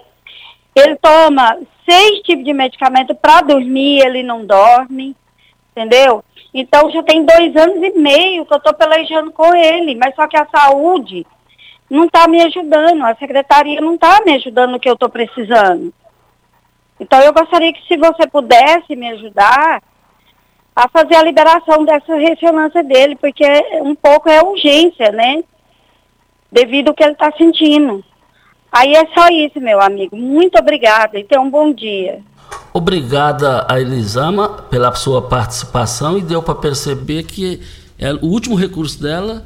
[0.76, 1.58] ele toma
[1.90, 5.16] seis tipos de medicamento para dormir, ele não dorme,
[5.72, 6.24] entendeu?
[6.54, 10.28] Então já tem dois anos e meio que eu estou pelejando com ele, mas só
[10.28, 11.26] que a saúde
[11.90, 15.94] não está me ajudando, a secretaria não está me ajudando no que eu estou precisando.
[17.00, 19.82] Então eu gostaria que se você pudesse me ajudar
[20.76, 23.46] a fazer a liberação dessa ressonância dele, porque
[23.82, 25.44] um pouco é urgência, né?
[26.52, 28.04] Devido ao que ele está sentindo.
[28.72, 30.16] Aí é só isso, meu amigo.
[30.16, 32.22] Muito obrigada e tenha um bom dia.
[32.74, 37.62] Obrigada a Elisama pela sua participação e deu para perceber que
[38.00, 39.46] é, o último recurso dela,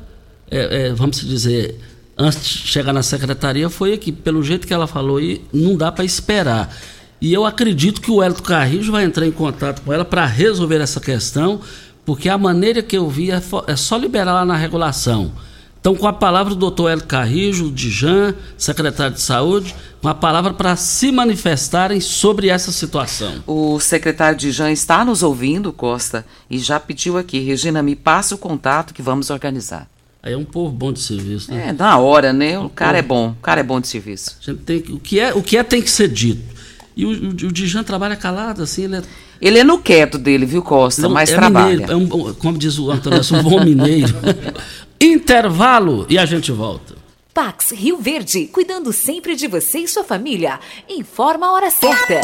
[0.50, 1.78] é, é, vamos dizer,
[2.18, 5.92] antes de chegar na secretaria, foi que, pelo jeito que ela falou aí, não dá
[5.92, 6.74] para esperar.
[7.20, 10.80] E eu acredito que o Hélio Carrijo vai entrar em contato com ela para resolver
[10.80, 11.60] essa questão,
[12.06, 15.32] porque a maneira que eu vi é, é só liberar lá na regulação.
[15.80, 20.14] Então, com a palavra do doutor Hélio Carrijo, de Jan, secretário de Saúde, com a
[20.14, 23.42] palavra para se manifestarem sobre essa situação.
[23.48, 28.36] O secretário de Jan está nos ouvindo, Costa, e já pediu aqui, Regina, me passa
[28.36, 29.88] o contato que vamos organizar.
[30.22, 31.70] Aí é um povo bom de serviço, né?
[31.70, 32.60] É, na hora, né?
[32.60, 34.38] O cara é bom, o cara é bom de serviço.
[34.42, 36.57] A gente tem, o, que é, o que é tem que ser dito.
[36.98, 39.02] E o, o, o Dijan trabalha calado, assim, ele é...
[39.40, 41.04] Ele é no quieto dele, viu, Costa?
[41.04, 41.70] Não, mas é trabalha.
[41.70, 44.12] Mineiro, é um, como diz o Antônio, é um bom mineiro.
[45.00, 46.96] Intervalo e a gente volta.
[47.36, 50.60] Pax Rio Verde, cuidando sempre de você e sua família.
[50.90, 52.22] Informa a hora certa.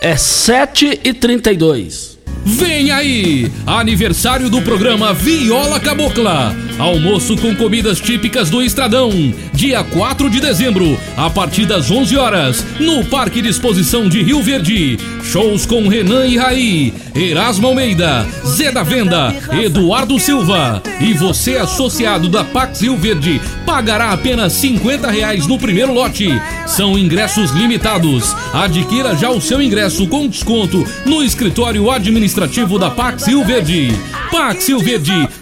[0.00, 2.16] É 7h32.
[2.46, 3.52] Vem aí!
[3.66, 6.56] Aniversário do programa Viola Cabocla.
[6.78, 9.10] Almoço com comidas típicas do Estradão.
[9.52, 14.42] Dia 4 de dezembro, a partir das 11 horas, no Parque de Exposição de Rio
[14.42, 14.98] Verde.
[15.22, 20.82] Shows com Renan e Raí, Erasmo Almeida, Zé da Venda, Eduardo Silva.
[21.00, 26.28] E você, associado da Pax Rio Verde, pagará apenas 50 reais no primeiro lote.
[26.66, 28.34] São ingressos limitados.
[28.52, 33.92] Adquira já o seu ingresso com desconto no escritório administrativo da Pax Rio Verde.
[34.30, 35.28] Pax Rio Verde,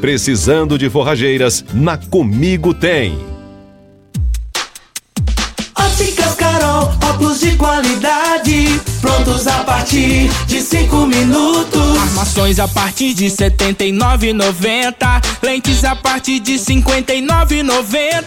[0.00, 3.18] Precisando de forrageiras, na Comigo tem.
[5.74, 11.96] Óticas Carol, óculos de qualidade, prontos a partir de 5 minutos.
[11.98, 18.26] Armações a partir de 79,90, lentes a partir de 59,90.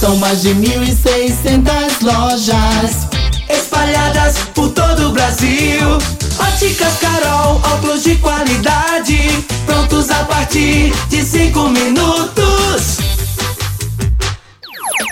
[0.00, 3.08] São mais de 1.600 lojas
[3.48, 5.98] espalhadas por todo o Brasil.
[6.38, 12.98] Óticas Carol, óculos de qualidade, prontos a partir de 5 minutos.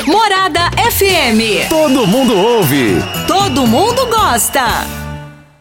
[0.06, 1.66] Morada FM.
[1.68, 3.02] Todo mundo ouve.
[3.26, 5.03] Todo mundo gosta.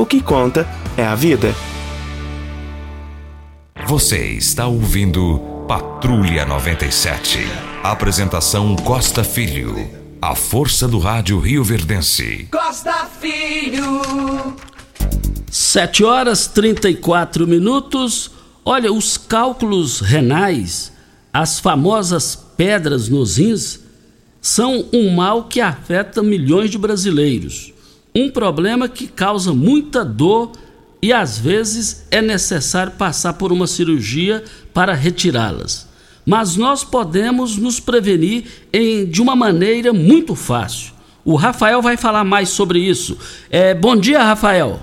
[0.00, 1.54] O que conta é a vida.
[3.86, 5.38] Você está ouvindo
[5.68, 7.40] Patrulha 97.
[7.82, 9.90] Apresentação Costa Filho.
[10.22, 12.48] A força do rádio Rio Verdense.
[12.50, 14.56] Costa Filho.
[15.50, 18.30] 7 horas 34 minutos.
[18.64, 20.94] Olha, os cálculos renais,
[21.30, 23.80] as famosas pedras nos rins,
[24.40, 27.74] são um mal que afeta milhões de brasileiros.
[28.14, 30.52] Um problema que causa muita dor
[31.02, 34.42] e às vezes é necessário passar por uma cirurgia
[34.74, 35.88] para retirá-las.
[36.26, 40.92] Mas nós podemos nos prevenir em, de uma maneira muito fácil.
[41.24, 43.18] O Rafael vai falar mais sobre isso.
[43.50, 44.80] É, bom dia, Rafael.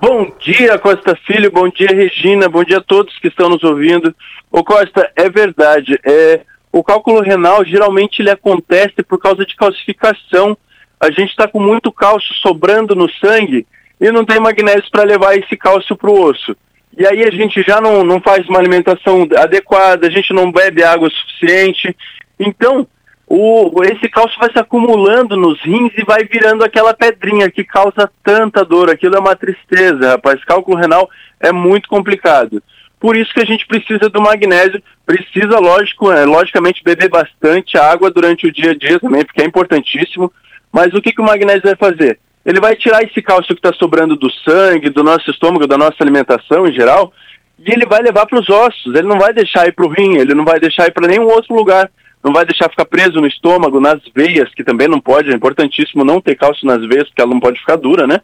[0.00, 1.50] Bom dia, Costa Filho.
[1.50, 2.48] Bom dia, Regina.
[2.48, 4.14] Bom dia a todos que estão nos ouvindo.
[4.50, 5.98] Ô Costa, é verdade.
[6.04, 6.42] É,
[6.72, 10.56] o cálculo renal geralmente ele acontece por causa de calcificação.
[11.00, 13.66] A gente está com muito cálcio sobrando no sangue
[14.00, 16.56] e não tem magnésio para levar esse cálcio para o osso.
[16.96, 20.82] E aí a gente já não, não faz uma alimentação adequada, a gente não bebe
[20.82, 21.96] água suficiente.
[22.38, 22.86] Então,
[23.26, 28.10] o, esse cálcio vai se acumulando nos rins e vai virando aquela pedrinha que causa
[28.24, 28.90] tanta dor.
[28.90, 30.42] Aquilo é uma tristeza, rapaz.
[30.44, 32.62] Cálculo renal é muito complicado.
[32.98, 38.10] Por isso que a gente precisa do magnésio, precisa, lógico, é, logicamente, beber bastante água
[38.10, 40.32] durante o dia a dia também, porque é importantíssimo.
[40.72, 42.18] Mas o que, que o magnésio vai fazer?
[42.44, 45.96] Ele vai tirar esse cálcio que está sobrando do sangue, do nosso estômago, da nossa
[46.00, 47.12] alimentação em geral,
[47.58, 48.94] e ele vai levar para os ossos.
[48.94, 51.26] Ele não vai deixar ir para o rim, ele não vai deixar ir para nenhum
[51.26, 51.90] outro lugar.
[52.22, 55.30] Não vai deixar ficar preso no estômago, nas veias, que também não pode.
[55.30, 58.20] É importantíssimo não ter cálcio nas veias, porque ela não pode ficar dura, né?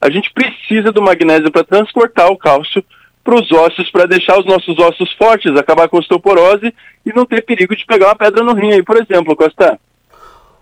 [0.00, 2.84] A gente precisa do magnésio para transportar o cálcio
[3.24, 6.72] para os ossos, para deixar os nossos ossos fortes, acabar com osteoporose
[7.04, 9.78] e não ter perigo de pegar uma pedra no rim aí, por exemplo, Costa.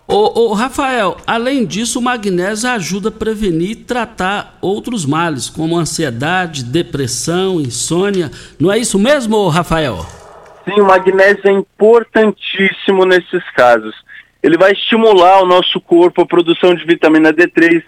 [0.07, 5.77] Ô, ô, Rafael, além disso, o magnésio ajuda a prevenir e tratar outros males, como
[5.77, 8.31] ansiedade, depressão, insônia.
[8.57, 10.05] Não é isso mesmo, Rafael?
[10.63, 13.93] Sim, o magnésio é importantíssimo nesses casos.
[14.41, 17.83] Ele vai estimular o nosso corpo a produção de vitamina D3,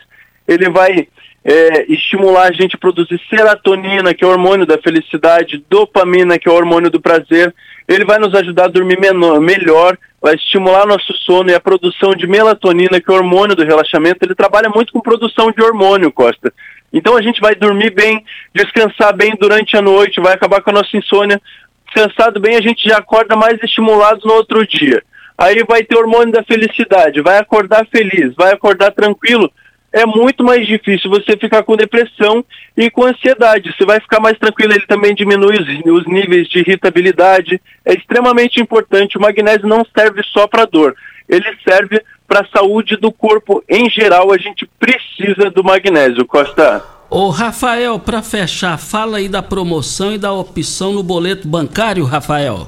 [0.46, 1.08] ele vai
[1.44, 6.48] é, estimular a gente a produzir serotonina, que é o hormônio da felicidade, dopamina, que
[6.48, 7.54] é o hormônio do prazer.
[7.88, 12.12] Ele vai nos ajudar a dormir menor, melhor, vai estimular nosso sono e a produção
[12.12, 14.20] de melatonina, que é o hormônio do relaxamento.
[14.22, 16.54] Ele trabalha muito com produção de hormônio, Costa.
[16.92, 18.24] Então a gente vai dormir bem,
[18.54, 21.42] descansar bem durante a noite, vai acabar com a nossa insônia.
[21.86, 25.02] Descansado bem, a gente já acorda mais estimulado no outro dia.
[25.38, 29.50] Aí vai ter hormônio da felicidade, vai acordar feliz, vai acordar tranquilo,
[29.92, 32.44] é muito mais difícil você ficar com depressão
[32.78, 33.74] e com ansiedade.
[33.76, 37.60] Você vai ficar mais tranquilo, ele também diminui os, os níveis de irritabilidade.
[37.84, 39.18] É extremamente importante.
[39.18, 40.96] O magnésio não serve só para dor,
[41.28, 44.32] ele serve para a saúde do corpo em geral.
[44.32, 46.84] A gente precisa do magnésio, Costa.
[47.10, 52.68] Ô Rafael, para fechar, fala aí da promoção e da opção no boleto bancário, Rafael.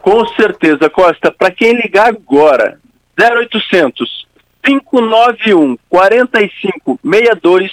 [0.00, 1.30] Com certeza, Costa.
[1.30, 2.78] Para quem ligar agora,
[3.20, 4.23] 0800
[4.64, 7.70] 591 4562,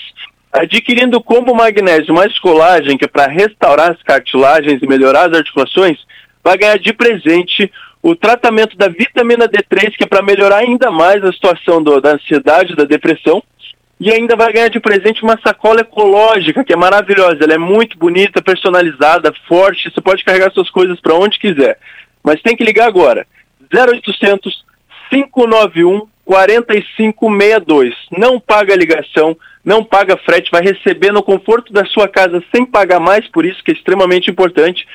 [0.52, 5.98] adquirindo combo magnésio mais colagem, que é para restaurar as cartilagens e melhorar as articulações,
[6.44, 7.72] vai ganhar de presente
[8.04, 12.16] o tratamento da vitamina D3, que é para melhorar ainda mais a situação do, da
[12.16, 13.42] ansiedade, da depressão,
[14.00, 17.38] e ainda vai ganhar de presente uma sacola ecológica, que é maravilhosa.
[17.44, 19.92] Ela é muito bonita, personalizada, forte.
[19.92, 21.78] Você pode carregar suas coisas para onde quiser.
[22.24, 23.28] Mas tem que ligar agora.
[23.72, 24.66] 0800
[25.12, 27.94] 591 4562.
[28.18, 33.00] Não paga ligação, não paga frete, vai receber no conforto da sua casa sem pagar
[33.00, 34.88] mais, por isso que é extremamente importante.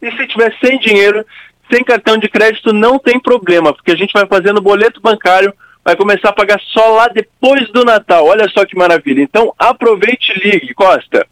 [0.00, 1.24] E se tiver sem dinheiro,
[1.72, 5.52] sem cartão de crédito, não tem problema, porque a gente vai fazendo boleto bancário,
[5.84, 8.26] vai começar a pagar só lá depois do Natal.
[8.26, 9.22] Olha só que maravilha.
[9.22, 11.26] Então aproveite e ligue, Costa.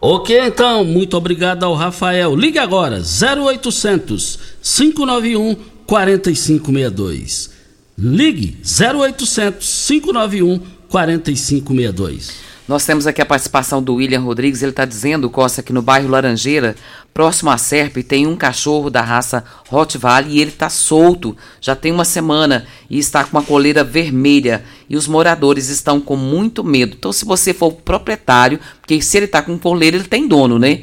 [0.00, 2.36] Ok, então, muito obrigado ao Rafael.
[2.36, 5.54] Ligue agora, 0800 591
[5.86, 7.55] 4562.
[7.98, 12.44] Ligue 0800 591 4562.
[12.68, 14.60] Nós temos aqui a participação do William Rodrigues.
[14.60, 16.76] Ele está dizendo, Costa, que no bairro Laranjeira,
[17.14, 21.34] próximo à Serp, tem um cachorro da raça Rottweiler e ele está solto.
[21.58, 24.62] Já tem uma semana e está com uma coleira vermelha.
[24.90, 26.96] E os moradores estão com muito medo.
[26.98, 30.82] Então, se você for proprietário, porque se ele está com coleira, ele tem dono, né?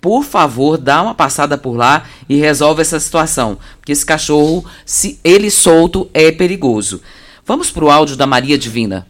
[0.00, 5.18] Por favor, dá uma passada por lá e resolve essa situação, porque esse cachorro, se
[5.22, 7.00] ele solto, é perigoso.
[7.44, 9.06] Vamos para o áudio da Maria Divina.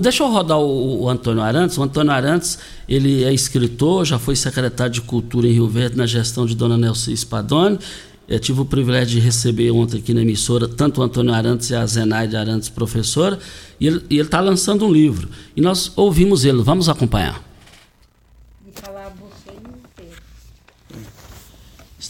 [0.00, 1.76] Deixa eu rodar o, o, Antônio Arantes.
[1.76, 6.06] O Antônio Arantes, ele é escritor, já foi secretário de Cultura em Rio Verde na
[6.06, 7.78] gestão de Dona Nelson Spadoni.
[8.28, 11.74] Eu tive o privilégio de receber ontem aqui na emissora tanto o Antônio Arantes e
[11.74, 13.38] a Zenaide Arantes, professora,
[13.80, 15.28] e ele está lançando um livro.
[15.56, 17.51] E nós ouvimos ele, vamos acompanhar.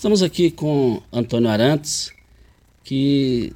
[0.02, 2.10] Estamos aqui com Antônio Arantes,
[2.82, 3.52] que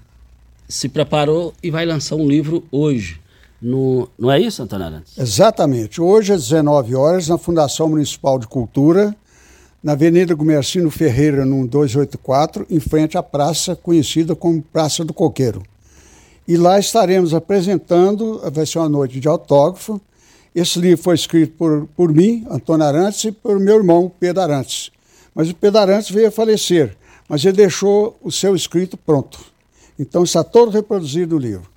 [0.68, 3.20] se preparou e vai lançar um livro hoje.
[3.61, 5.18] No, não é isso, Antônio Arantes?
[5.18, 6.01] Exatamente.
[6.01, 9.12] Hoje, às 19 horas, na Fundação Municipal de Cultura,
[9.82, 15.64] na Avenida Gumercino Ferreira, no 284, em frente à praça conhecida como Praça do Coqueiro.
[16.47, 20.01] E lá estaremos apresentando, vai ser uma noite de autógrafo.
[20.55, 24.92] Esse livro foi escrito por, por mim, Antônio Arantes, e por meu irmão, Pedro Arantes.
[25.37, 26.97] Mas o Pedro Arantes veio a falecer,
[27.28, 29.39] mas ele deixou o seu escrito pronto.
[29.99, 31.70] Então está todo reproduzido no livro.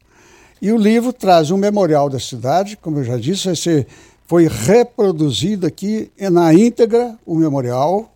[0.62, 3.86] E o livro traz um memorial da cidade, como eu já disse, vai ser,
[4.26, 8.10] foi reproduzido aqui na íntegra o memorial.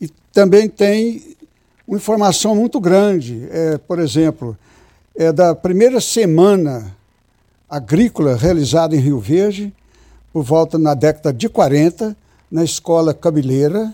[0.00, 1.36] E também tem
[1.84, 3.48] uma informação muito grande.
[3.50, 4.56] É, por exemplo,
[5.16, 6.96] é da primeira semana
[7.68, 9.74] agrícola realizada em Rio Verde,
[10.32, 12.16] por volta na década de 40,
[12.48, 13.92] na escola Cabileira.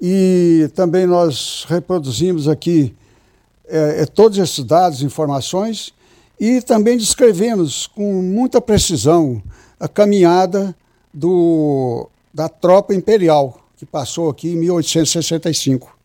[0.00, 2.94] E também nós reproduzimos aqui
[3.66, 5.92] é, é, todos esses dados, informações,
[6.38, 9.42] e também descrevemos com muita precisão
[9.78, 10.74] a caminhada
[11.12, 15.96] do, da tropa imperial, que passou aqui em 1865.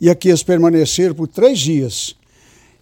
[0.00, 2.16] E aqui eles permaneceram por três dias.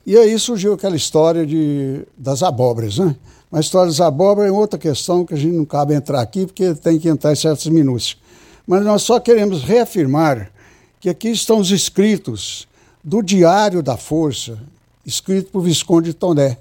[0.06, 3.16] E aí surgiu aquela história de, das abóboras, né?
[3.50, 6.46] Mas a história das abóboras é outra questão que a gente não cabe entrar aqui,
[6.46, 8.18] porque tem que entrar em certas minúcias.
[8.66, 10.52] Mas nós só queremos reafirmar
[11.01, 12.66] que aqui estão os escritos
[13.03, 14.59] do Diário da Força,
[15.07, 16.59] escrito por Visconde de Toné.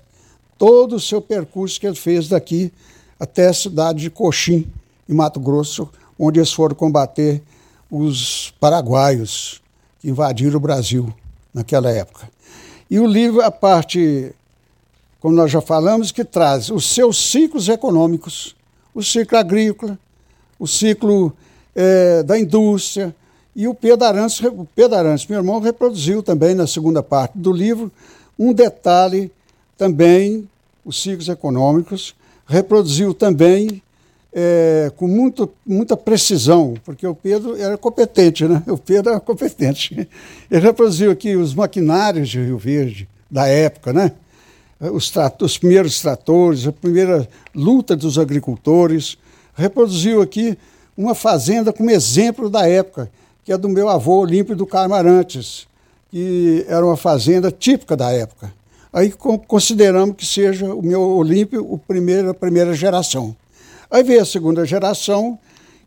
[0.58, 2.72] Todo o seu percurso que ele fez daqui
[3.20, 4.68] até a cidade de Coxim,
[5.10, 7.42] em Mato Grosso, onde eles foram combater
[7.90, 9.62] os paraguaios
[10.00, 11.14] que invadiram o Brasil
[11.54, 12.30] naquela época.
[12.90, 14.34] E o livro, a parte,
[15.20, 18.56] como nós já falamos, que traz os seus ciclos econômicos,
[18.94, 19.98] o ciclo agrícola,
[20.60, 21.36] o ciclo
[21.76, 23.16] é, da indústria,
[23.58, 27.92] e o Pedro Arantes, meu irmão, reproduziu também na segunda parte do livro
[28.38, 29.32] um detalhe
[29.76, 30.48] também,
[30.86, 33.82] os ciclos econômicos, reproduziu também
[34.32, 38.62] é, com muito, muita precisão, porque o Pedro era competente, né?
[38.70, 40.08] O Pedro era competente.
[40.52, 44.12] Ele reproduziu aqui os maquinários de Rio Verde, da época, né?
[44.80, 49.18] Os, os primeiros tratores, a primeira luta dos agricultores.
[49.56, 50.56] Reproduziu aqui
[50.96, 53.10] uma fazenda como exemplo da época,
[53.48, 55.70] que é do meu avô Olímpio do Carmo Arantes,
[56.12, 58.54] que era uma fazenda típica da época.
[58.92, 59.10] Aí
[59.48, 63.34] consideramos que seja o meu Olímpio o primeiro, a primeira geração.
[63.90, 65.40] Aí veio a segunda geração,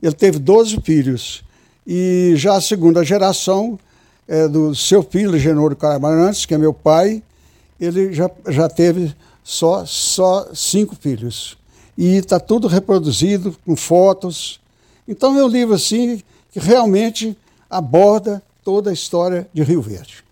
[0.03, 1.45] ele teve 12 filhos.
[1.87, 3.79] E já a segunda geração
[4.27, 7.23] é do seu filho, Genoro Arantes, que é meu pai,
[7.79, 11.59] ele já, já teve só, só cinco filhos.
[11.95, 14.59] E está tudo reproduzido com fotos.
[15.07, 17.37] Então é um livro assim que realmente
[17.71, 20.25] aborda toda a história de Rio Verde.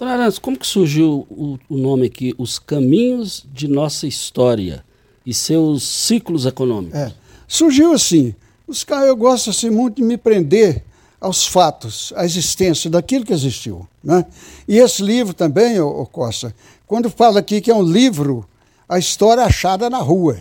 [0.00, 4.84] Arantes, como que surgiu o, o, nome aqui, Os Caminhos de Nossa História
[5.24, 6.98] e seus ciclos econômicos?
[6.98, 7.12] É,
[7.46, 8.34] surgiu assim,
[8.66, 10.82] os, eu gosto assim, muito de me prender
[11.20, 13.86] aos fatos, à existência daquilo que existiu.
[14.02, 14.26] Né?
[14.66, 16.52] E esse livro também, ô, ô Costa,
[16.84, 18.44] quando fala aqui que é um livro,
[18.88, 20.40] a história achada na rua.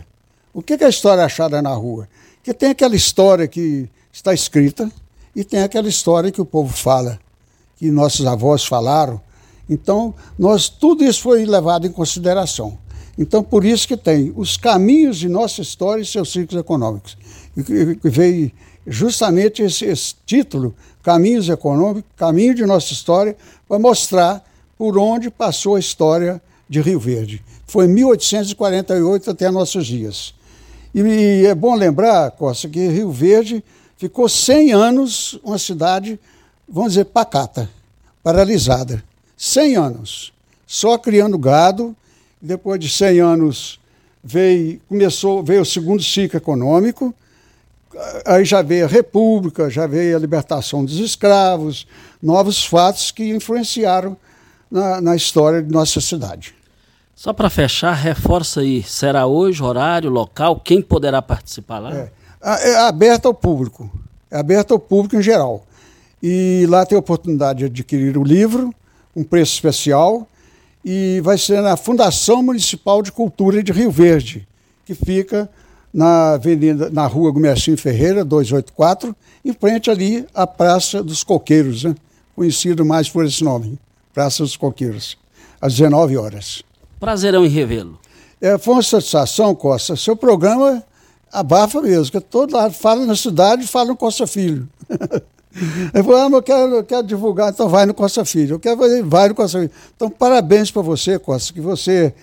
[0.52, 2.10] O que é a história achada na rua?
[2.42, 4.92] Que tem aquela história que está escrita,
[5.36, 7.20] e tem aquela história que o povo fala,
[7.78, 9.22] que nossos avós falaram.
[9.70, 12.78] Então, nós tudo isso foi levado em consideração.
[13.18, 17.18] Então, por isso que tem os caminhos de nossa história e seus ciclos econômicos.
[17.56, 18.52] E veio
[18.86, 20.74] justamente esse, esse título,
[21.04, 23.36] Caminhos Econômicos, Caminho de Nossa História,
[23.68, 24.44] para mostrar
[24.78, 27.44] por onde passou a história de Rio Verde.
[27.68, 30.34] Foi 1848 até nossos dias.
[30.94, 33.64] E, e é bom lembrar, Costa, que Rio Verde
[34.02, 36.20] ficou 100 anos uma cidade,
[36.68, 37.70] vamos dizer, pacata,
[38.24, 39.04] paralisada.
[39.38, 40.34] 100 anos,
[40.66, 41.96] só criando gado.
[42.42, 43.80] Depois de 100 anos
[44.24, 47.14] veio, começou, veio o segundo ciclo econômico,
[48.26, 51.86] aí já veio a República, já veio a libertação dos escravos,
[52.20, 54.18] novos fatos que influenciaram
[54.72, 56.56] na, na história de nossa cidade.
[57.16, 61.94] Só para fechar, reforça aí, será hoje, horário, local, quem poderá participar lá?
[61.94, 63.90] É é aberta ao público,
[64.30, 65.66] é aberta ao público em geral.
[66.22, 68.74] E lá tem a oportunidade de adquirir o livro,
[69.16, 70.28] um preço especial,
[70.84, 74.48] e vai ser na Fundação Municipal de Cultura de Rio Verde,
[74.86, 75.50] que fica
[75.94, 81.96] na avenida, na rua Gumercinho Ferreira, 284, em frente ali à Praça dos Coqueiros, né?
[82.36, 83.78] conhecido mais por esse nome,
[84.14, 85.18] Praça dos Coqueiros,
[85.60, 86.64] às 19 horas.
[87.00, 88.00] Prazerão em revê-lo.
[88.40, 89.96] É, foi uma satisfação, Costa.
[89.96, 90.84] Seu programa
[91.32, 94.68] abafa mesmo, que todo lado fala na cidade, fala no Costa Filho.
[95.94, 98.56] Eu falei, ah, mas eu quero, eu quero divulgar, então vai no Costa Filho.
[98.56, 99.72] Eu quero vai no Costa Filho.
[99.94, 102.14] Então, parabéns para você, Costa, que você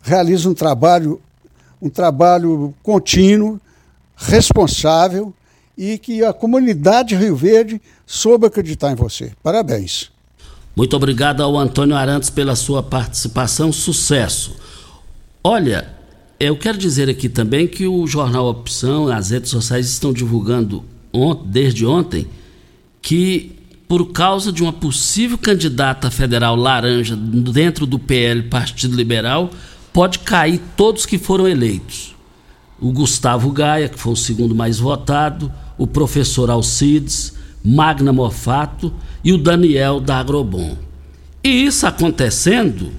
[0.00, 1.20] realiza um trabalho,
[1.82, 3.60] um trabalho contínuo,
[4.16, 5.34] responsável
[5.76, 9.32] e que a comunidade Rio Verde soube acreditar em você.
[9.42, 10.10] Parabéns.
[10.74, 13.70] Muito obrigado ao Antônio Arantes pela sua participação.
[13.70, 14.56] Sucesso.
[15.44, 15.97] Olha,
[16.40, 20.84] eu quero dizer aqui também que o Jornal Opção, as redes sociais estão divulgando
[21.46, 22.26] desde ontem
[23.02, 23.58] que
[23.88, 29.50] por causa de uma possível candidata federal laranja dentro do PL Partido Liberal,
[29.92, 32.14] pode cair todos que foram eleitos.
[32.78, 37.32] O Gustavo Gaia, que foi o segundo mais votado, o professor Alcides,
[37.64, 38.92] Magna Mofato
[39.24, 40.76] e o Daniel da Agrobom.
[41.42, 42.92] E isso acontecendo,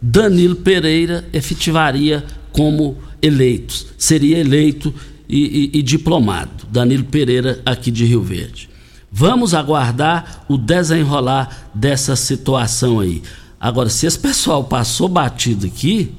[0.00, 4.94] Danilo Pereira efetivaria como eleito, seria eleito
[5.28, 6.66] e, e, e diplomado.
[6.68, 8.68] Danilo Pereira, aqui de Rio Verde.
[9.10, 13.22] Vamos aguardar o desenrolar dessa situação aí.
[13.60, 16.14] Agora, se esse pessoal passou batido aqui,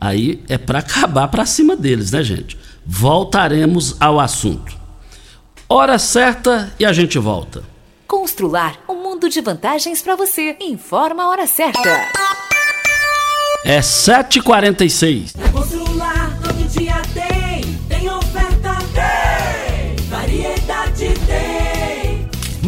[0.00, 2.56] aí é para acabar para cima deles, né, gente?
[2.86, 4.76] Voltaremos ao assunto.
[5.68, 7.64] Hora certa e a gente volta.
[8.06, 10.56] Constrular um mundo de vantagens para você.
[10.60, 11.80] Informa a hora certa.
[13.64, 15.45] É 7h46.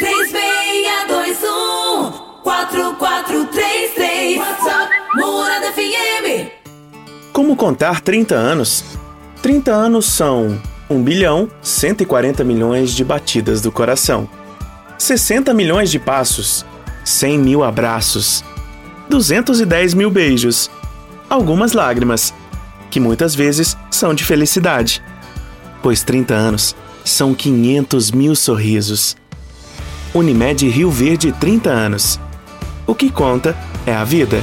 [0.00, 6.48] 3621 4433 WhatsApp Morada FM
[7.34, 8.82] Como contar 30 anos?
[9.42, 14.26] 30 anos são 1 bilhão 140 milhões de batidas do coração,
[14.96, 16.64] 60 milhões de passos,
[17.04, 18.42] 100 mil abraços,
[19.10, 20.70] 210 mil beijos,
[21.28, 22.32] algumas lágrimas,
[22.90, 25.02] que muitas vezes são de felicidade,
[25.82, 26.74] pois 30 anos
[27.04, 29.19] são 500 mil sorrisos.
[30.12, 32.20] Unimed Rio Verde 30 anos.
[32.86, 33.56] O que conta
[33.86, 34.42] é a vida.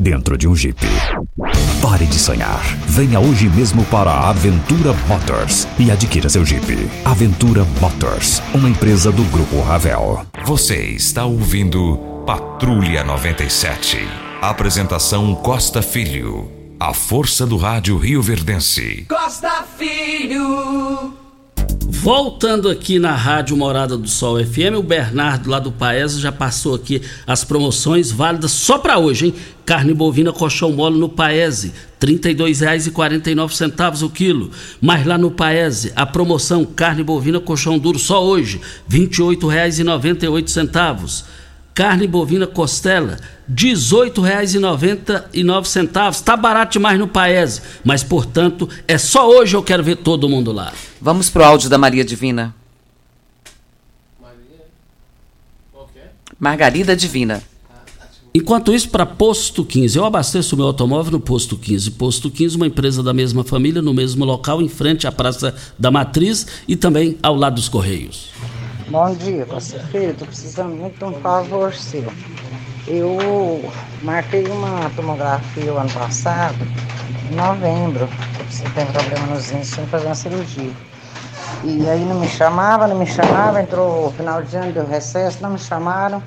[0.00, 0.80] dentro de um Jeep.
[1.82, 2.60] Pare de sonhar.
[2.88, 6.90] Venha hoje mesmo para a Aventura Motors e adquira seu Jeep.
[7.04, 10.26] Aventura Motors, uma empresa do Grupo Ravel.
[10.44, 13.98] Você está ouvindo Patrulha 97.
[14.40, 16.50] Apresentação Costa Filho.
[16.78, 19.04] A força do rádio Rio Verdense.
[19.06, 21.29] Costa Filho.
[22.02, 26.74] Voltando aqui na Rádio Morada do Sol FM, o Bernardo lá do Paes já passou
[26.74, 29.34] aqui as promoções válidas só para hoje, hein?
[29.66, 34.50] Carne bovina colchão mole no Paese, R$ 32,49 o quilo.
[34.80, 41.24] Mas lá no Paese, a promoção carne bovina colchão duro só hoje, R$ 28,98.
[41.74, 43.18] Carne bovina costela,
[43.48, 46.22] R$ 18,99.
[46.22, 50.52] Tá barato demais no Paese, mas portanto, é só hoje eu quero ver todo mundo
[50.52, 50.74] lá.
[51.00, 52.54] Vamos pro áudio da Maria Divina.
[56.38, 57.42] Margarida Divina.
[58.32, 61.90] Enquanto isso, para Posto 15, eu abasteço meu automóvel no Posto 15.
[61.92, 65.90] Posto 15, uma empresa da mesma família, no mesmo local, em frente à Praça da
[65.90, 68.28] Matriz e também ao lado dos Correios.
[68.90, 70.10] Bom dia, Costa Filho.
[70.10, 72.12] Estou precisando muito de um favor seu.
[72.88, 73.62] Eu
[74.02, 76.56] marquei uma tomografia o ano passado,
[77.30, 78.08] em novembro.
[78.50, 80.72] Você tem problema nos rins, tinha que fazer uma cirurgia.
[81.62, 85.40] E aí não me chamava, não me chamava, entrou o final de ano, deu recesso,
[85.40, 86.20] não me chamaram.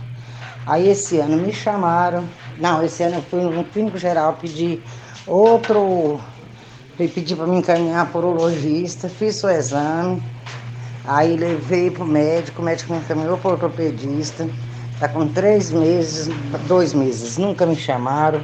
[0.65, 2.23] Aí esse ano me chamaram.
[2.57, 4.81] Não, esse ano eu fui no clínico geral pedir
[5.27, 6.17] outro.
[6.95, 10.23] Pedi para me encaminhar por urologista, fiz o exame.
[11.05, 14.47] Aí levei para o médico, o médico me encaminhou para o ortopedista.
[14.93, 16.29] Está com três meses,
[16.67, 18.41] dois meses, nunca me chamaram.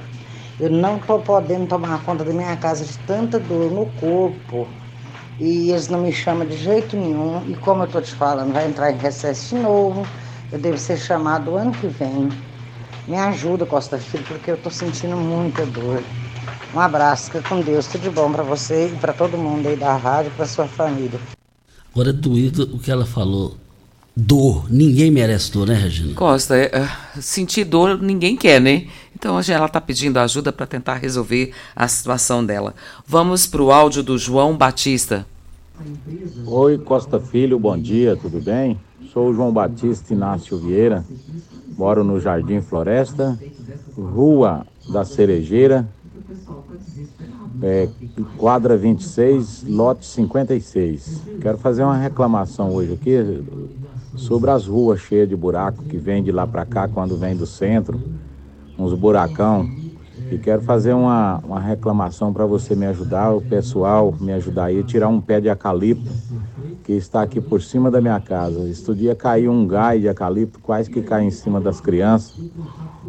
[0.59, 4.67] Eu não estou podendo tomar conta da minha casa de tanta dor no corpo.
[5.39, 7.41] E eles não me chamam de jeito nenhum.
[7.47, 10.05] E como eu estou te falando, vai entrar em recesso de novo.
[10.51, 12.29] Eu devo ser chamado ano que vem.
[13.07, 16.03] Me ajuda, Costa Filho, porque eu estou sentindo muita dor.
[16.75, 19.77] Um abraço, fica com Deus, tudo de bom para você e para todo mundo aí
[19.77, 21.19] da rádio, para sua família.
[21.91, 23.55] Agora é doído o que ela falou.
[24.15, 24.69] Dor.
[24.69, 26.13] Ninguém merece dor, né, Regina?
[26.13, 28.87] Costa, é, é, sentir dor ninguém quer, né?
[29.15, 32.75] Então hoje ela está pedindo ajuda para tentar resolver a situação dela.
[33.07, 35.25] Vamos para o áudio do João Batista.
[36.45, 38.77] Oi, Costa Filho, bom dia, tudo bem?
[39.13, 41.05] Sou o João Batista Inácio Vieira,
[41.77, 43.39] moro no Jardim Floresta,
[43.97, 45.87] Rua da Cerejeira,
[47.61, 47.89] é,
[48.37, 51.21] quadra 26, lote 56.
[51.41, 53.43] Quero fazer uma reclamação hoje aqui
[54.15, 57.45] sobre as ruas cheias de buraco que vem de lá para cá quando vem do
[57.45, 57.99] centro,
[58.77, 59.69] uns buracão.
[60.31, 64.83] E quero fazer uma, uma reclamação para você me ajudar, o pessoal me ajudar aí,
[64.83, 66.11] tirar um pé de eucalipto
[66.83, 68.67] que está aqui por cima da minha casa.
[68.67, 72.35] Este dia caiu um gai de eucalipto, quase que cai em cima das crianças.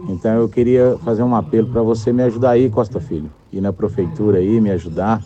[0.09, 3.31] Então eu queria fazer um apelo para você me ajudar aí, Costa Filho.
[3.53, 5.23] Ir na prefeitura aí, me ajudar.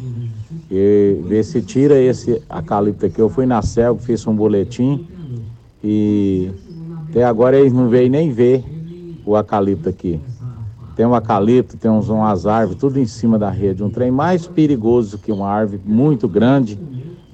[0.70, 3.20] E ver se tira esse eucalipto aqui.
[3.20, 5.07] Eu fui na CELG, fiz um boletim
[5.82, 6.51] e
[7.09, 8.64] até agora eles não veio nem ver
[9.24, 10.20] o eucalipto aqui.
[10.97, 13.82] Tem um eucalipto, tem uns, umas árvores, tudo em cima da rede.
[13.82, 16.78] Um trem mais perigoso que uma árvore muito grande.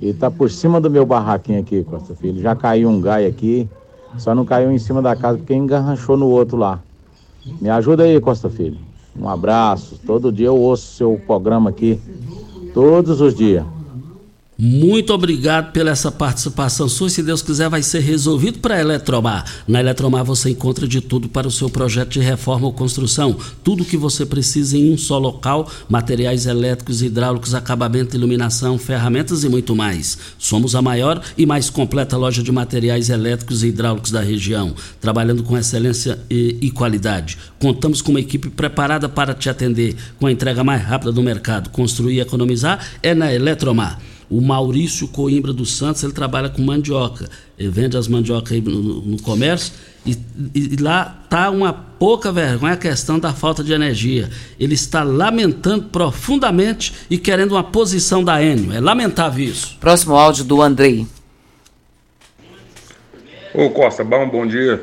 [0.01, 2.41] E tá por cima do meu barraquinho aqui, Costa Filho.
[2.41, 3.69] Já caiu um gai aqui,
[4.17, 6.81] só não caiu em cima da casa porque engarranchou no outro lá.
[7.61, 8.79] Me ajuda aí, Costa Filho.
[9.19, 10.01] Um abraço.
[10.07, 12.01] Todo dia eu ouço seu programa aqui.
[12.73, 13.65] Todos os dias.
[14.63, 17.09] Muito obrigado pela essa participação sua.
[17.09, 19.43] Se Deus quiser, vai ser resolvido para a Eletromar.
[19.67, 23.35] Na Eletromar você encontra de tudo para o seu projeto de reforma ou construção.
[23.65, 29.45] Tudo o que você precisa em um só local: materiais elétricos, hidráulicos, acabamento, iluminação, ferramentas
[29.45, 30.19] e muito mais.
[30.39, 35.43] Somos a maior e mais completa loja de materiais elétricos e hidráulicos da região, trabalhando
[35.43, 37.39] com excelência e, e qualidade.
[37.59, 41.71] Contamos com uma equipe preparada para te atender com a entrega mais rápida do mercado.
[41.71, 43.99] Construir e economizar é na Eletromar.
[44.31, 47.29] O Maurício Coimbra dos Santos, ele trabalha com mandioca.
[47.59, 49.73] Ele vende as mandiocas aí no, no comércio
[50.07, 50.17] e,
[50.55, 54.31] e, lá está uma pouca vergonha a questão da falta de energia.
[54.59, 58.73] Ele está lamentando profundamente e querendo uma posição da Enio.
[58.73, 59.77] É lamentável isso.
[59.79, 61.07] Próximo áudio do Andrei.
[63.53, 64.81] Ô Costa, bom, bom dia.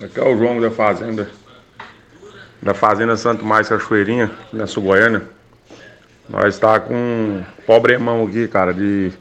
[0.00, 1.30] Aqui é o João da Fazenda.
[2.62, 5.22] Da Fazenda Santo Mais Cachoeirinha, na Sul Goiânia.
[6.30, 9.12] Nós está com um problemão aqui, cara, de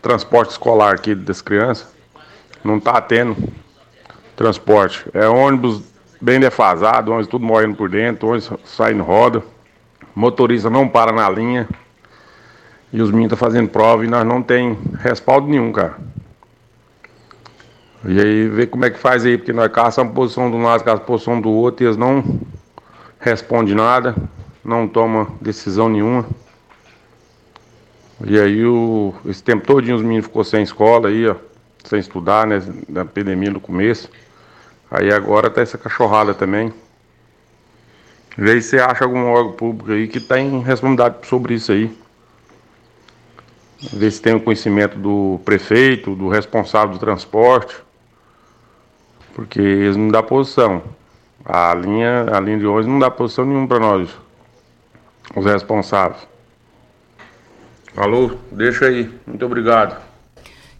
[0.00, 1.92] transporte escolar aqui das crianças.
[2.62, 3.36] Não tá tendo
[4.36, 5.04] transporte.
[5.12, 5.82] É ônibus
[6.20, 9.42] bem defasado, ônibus tudo morrendo por dentro, ônibus saindo roda.
[10.14, 11.68] Motorista não para na linha.
[12.92, 15.96] E os meninos estão tá fazendo prova e nós não tem respaldo nenhum, cara.
[18.04, 21.06] E aí, ver como é que faz aí, porque nós caçamos posição do lado, caçamos
[21.06, 22.22] posição do outro e eles não
[23.18, 24.14] respondem nada,
[24.64, 26.24] não tomam decisão nenhuma.
[28.22, 31.34] E aí o, esse tempo todinho os meninos ficou sem escola aí, ó,
[31.84, 32.62] sem estudar, né?
[32.88, 34.08] Da pandemia no começo.
[34.90, 36.72] Aí agora tá essa cachorrada também.
[38.36, 41.96] Vê se você acha algum órgão público aí que tem responsabilidade sobre isso aí.
[43.92, 47.76] Ver se tem o conhecimento do prefeito, do responsável do transporte.
[49.34, 50.82] Porque eles não dão posição.
[51.44, 54.08] A linha, a linha de ônibus não dá posição nenhuma para nós,
[55.36, 56.33] os responsáveis.
[57.96, 59.08] Alô, deixa aí.
[59.26, 59.96] Muito obrigado.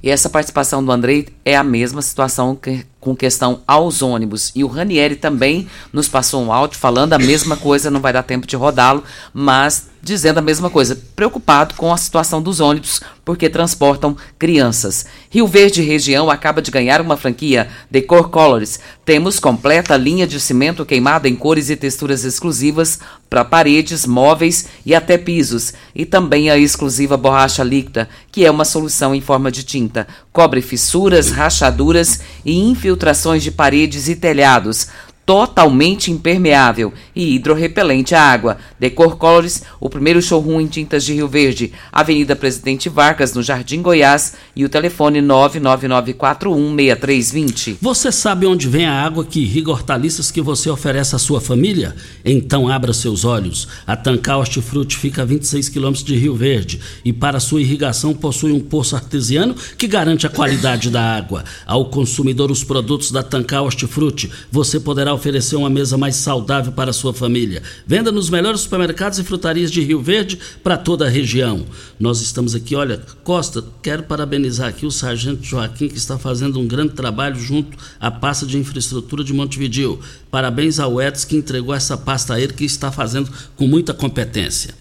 [0.02, 4.52] E essa participação do Andrei é a mesma situação que, com questão aos ônibus.
[4.54, 8.22] E o Ranieri também nos passou um áudio falando a mesma coisa, não vai dar
[8.22, 9.02] tempo de rodá-lo,
[9.32, 15.06] mas dizendo a mesma coisa, preocupado com a situação dos ônibus, porque transportam crianças.
[15.34, 18.78] Rio Verde Região acaba de ganhar uma franquia Decor Colors.
[19.04, 24.94] Temos completa linha de cimento queimado em cores e texturas exclusivas para paredes, móveis e
[24.94, 25.74] até pisos.
[25.92, 30.06] E também a exclusiva borracha líquida, que é uma solução em forma de tinta.
[30.32, 34.86] Cobre fissuras, rachaduras e infiltrações de paredes e telhados
[35.26, 38.58] totalmente impermeável e hidrorrepelente à água.
[38.78, 43.80] Decor Colors, o primeiro showroom em tintas de Rio Verde, Avenida Presidente Vargas, no Jardim
[43.80, 47.78] Goiás, e o telefone 999416320.
[47.80, 51.96] Você sabe onde vem a água que irriga hortaliças que você oferece à sua família?
[52.24, 53.66] Então abra seus olhos.
[53.86, 58.52] A Tancar Hortifruti fica a 26 quilômetros de Rio Verde e para sua irrigação possui
[58.52, 61.44] um poço artesiano que garante a qualidade da água.
[61.66, 66.92] Ao consumidor os produtos da Tancar Hortifruti, você poderá oferecer uma mesa mais saudável para
[66.92, 67.62] sua família.
[67.86, 71.64] Venda nos melhores supermercados e frutarias de Rio Verde para toda a região.
[71.98, 76.66] Nós estamos aqui, olha, Costa, quero parabenizar aqui o Sargento Joaquim, que está fazendo um
[76.66, 79.98] grande trabalho junto à pasta de infraestrutura de Montevideo.
[80.30, 84.74] Parabéns ao Edson que entregou essa pasta a ele, que está fazendo com muita competência.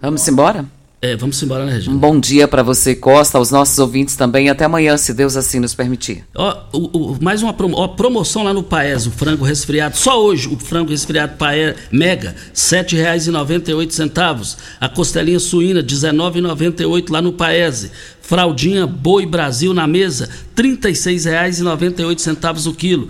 [0.00, 0.81] Vamos embora?
[1.04, 1.96] É, vamos embora, né, Regina?
[1.96, 4.48] Um bom dia para você, Costa, aos nossos ouvintes também.
[4.48, 6.24] Até amanhã, se Deus assim nos permitir.
[6.32, 9.96] Ó, o, o, mais uma promo, ó, promoção lá no Paes, o frango resfriado.
[9.96, 14.56] Só hoje, o frango resfriado Paes Mega, R$ 7,98.
[14.80, 17.90] A costelinha suína, R$ 19,98 lá no Paese.
[18.22, 23.08] Fraldinha Boi Brasil na mesa, R$ 36,98 o quilo.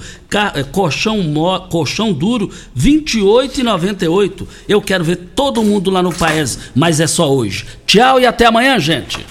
[0.55, 1.23] Eh, colchão,
[1.71, 4.47] colchão duro, R$ 28,98.
[4.69, 7.67] Eu quero ver todo mundo lá no Paes, mas é só hoje.
[7.87, 9.25] Tchau e até amanhã, gente.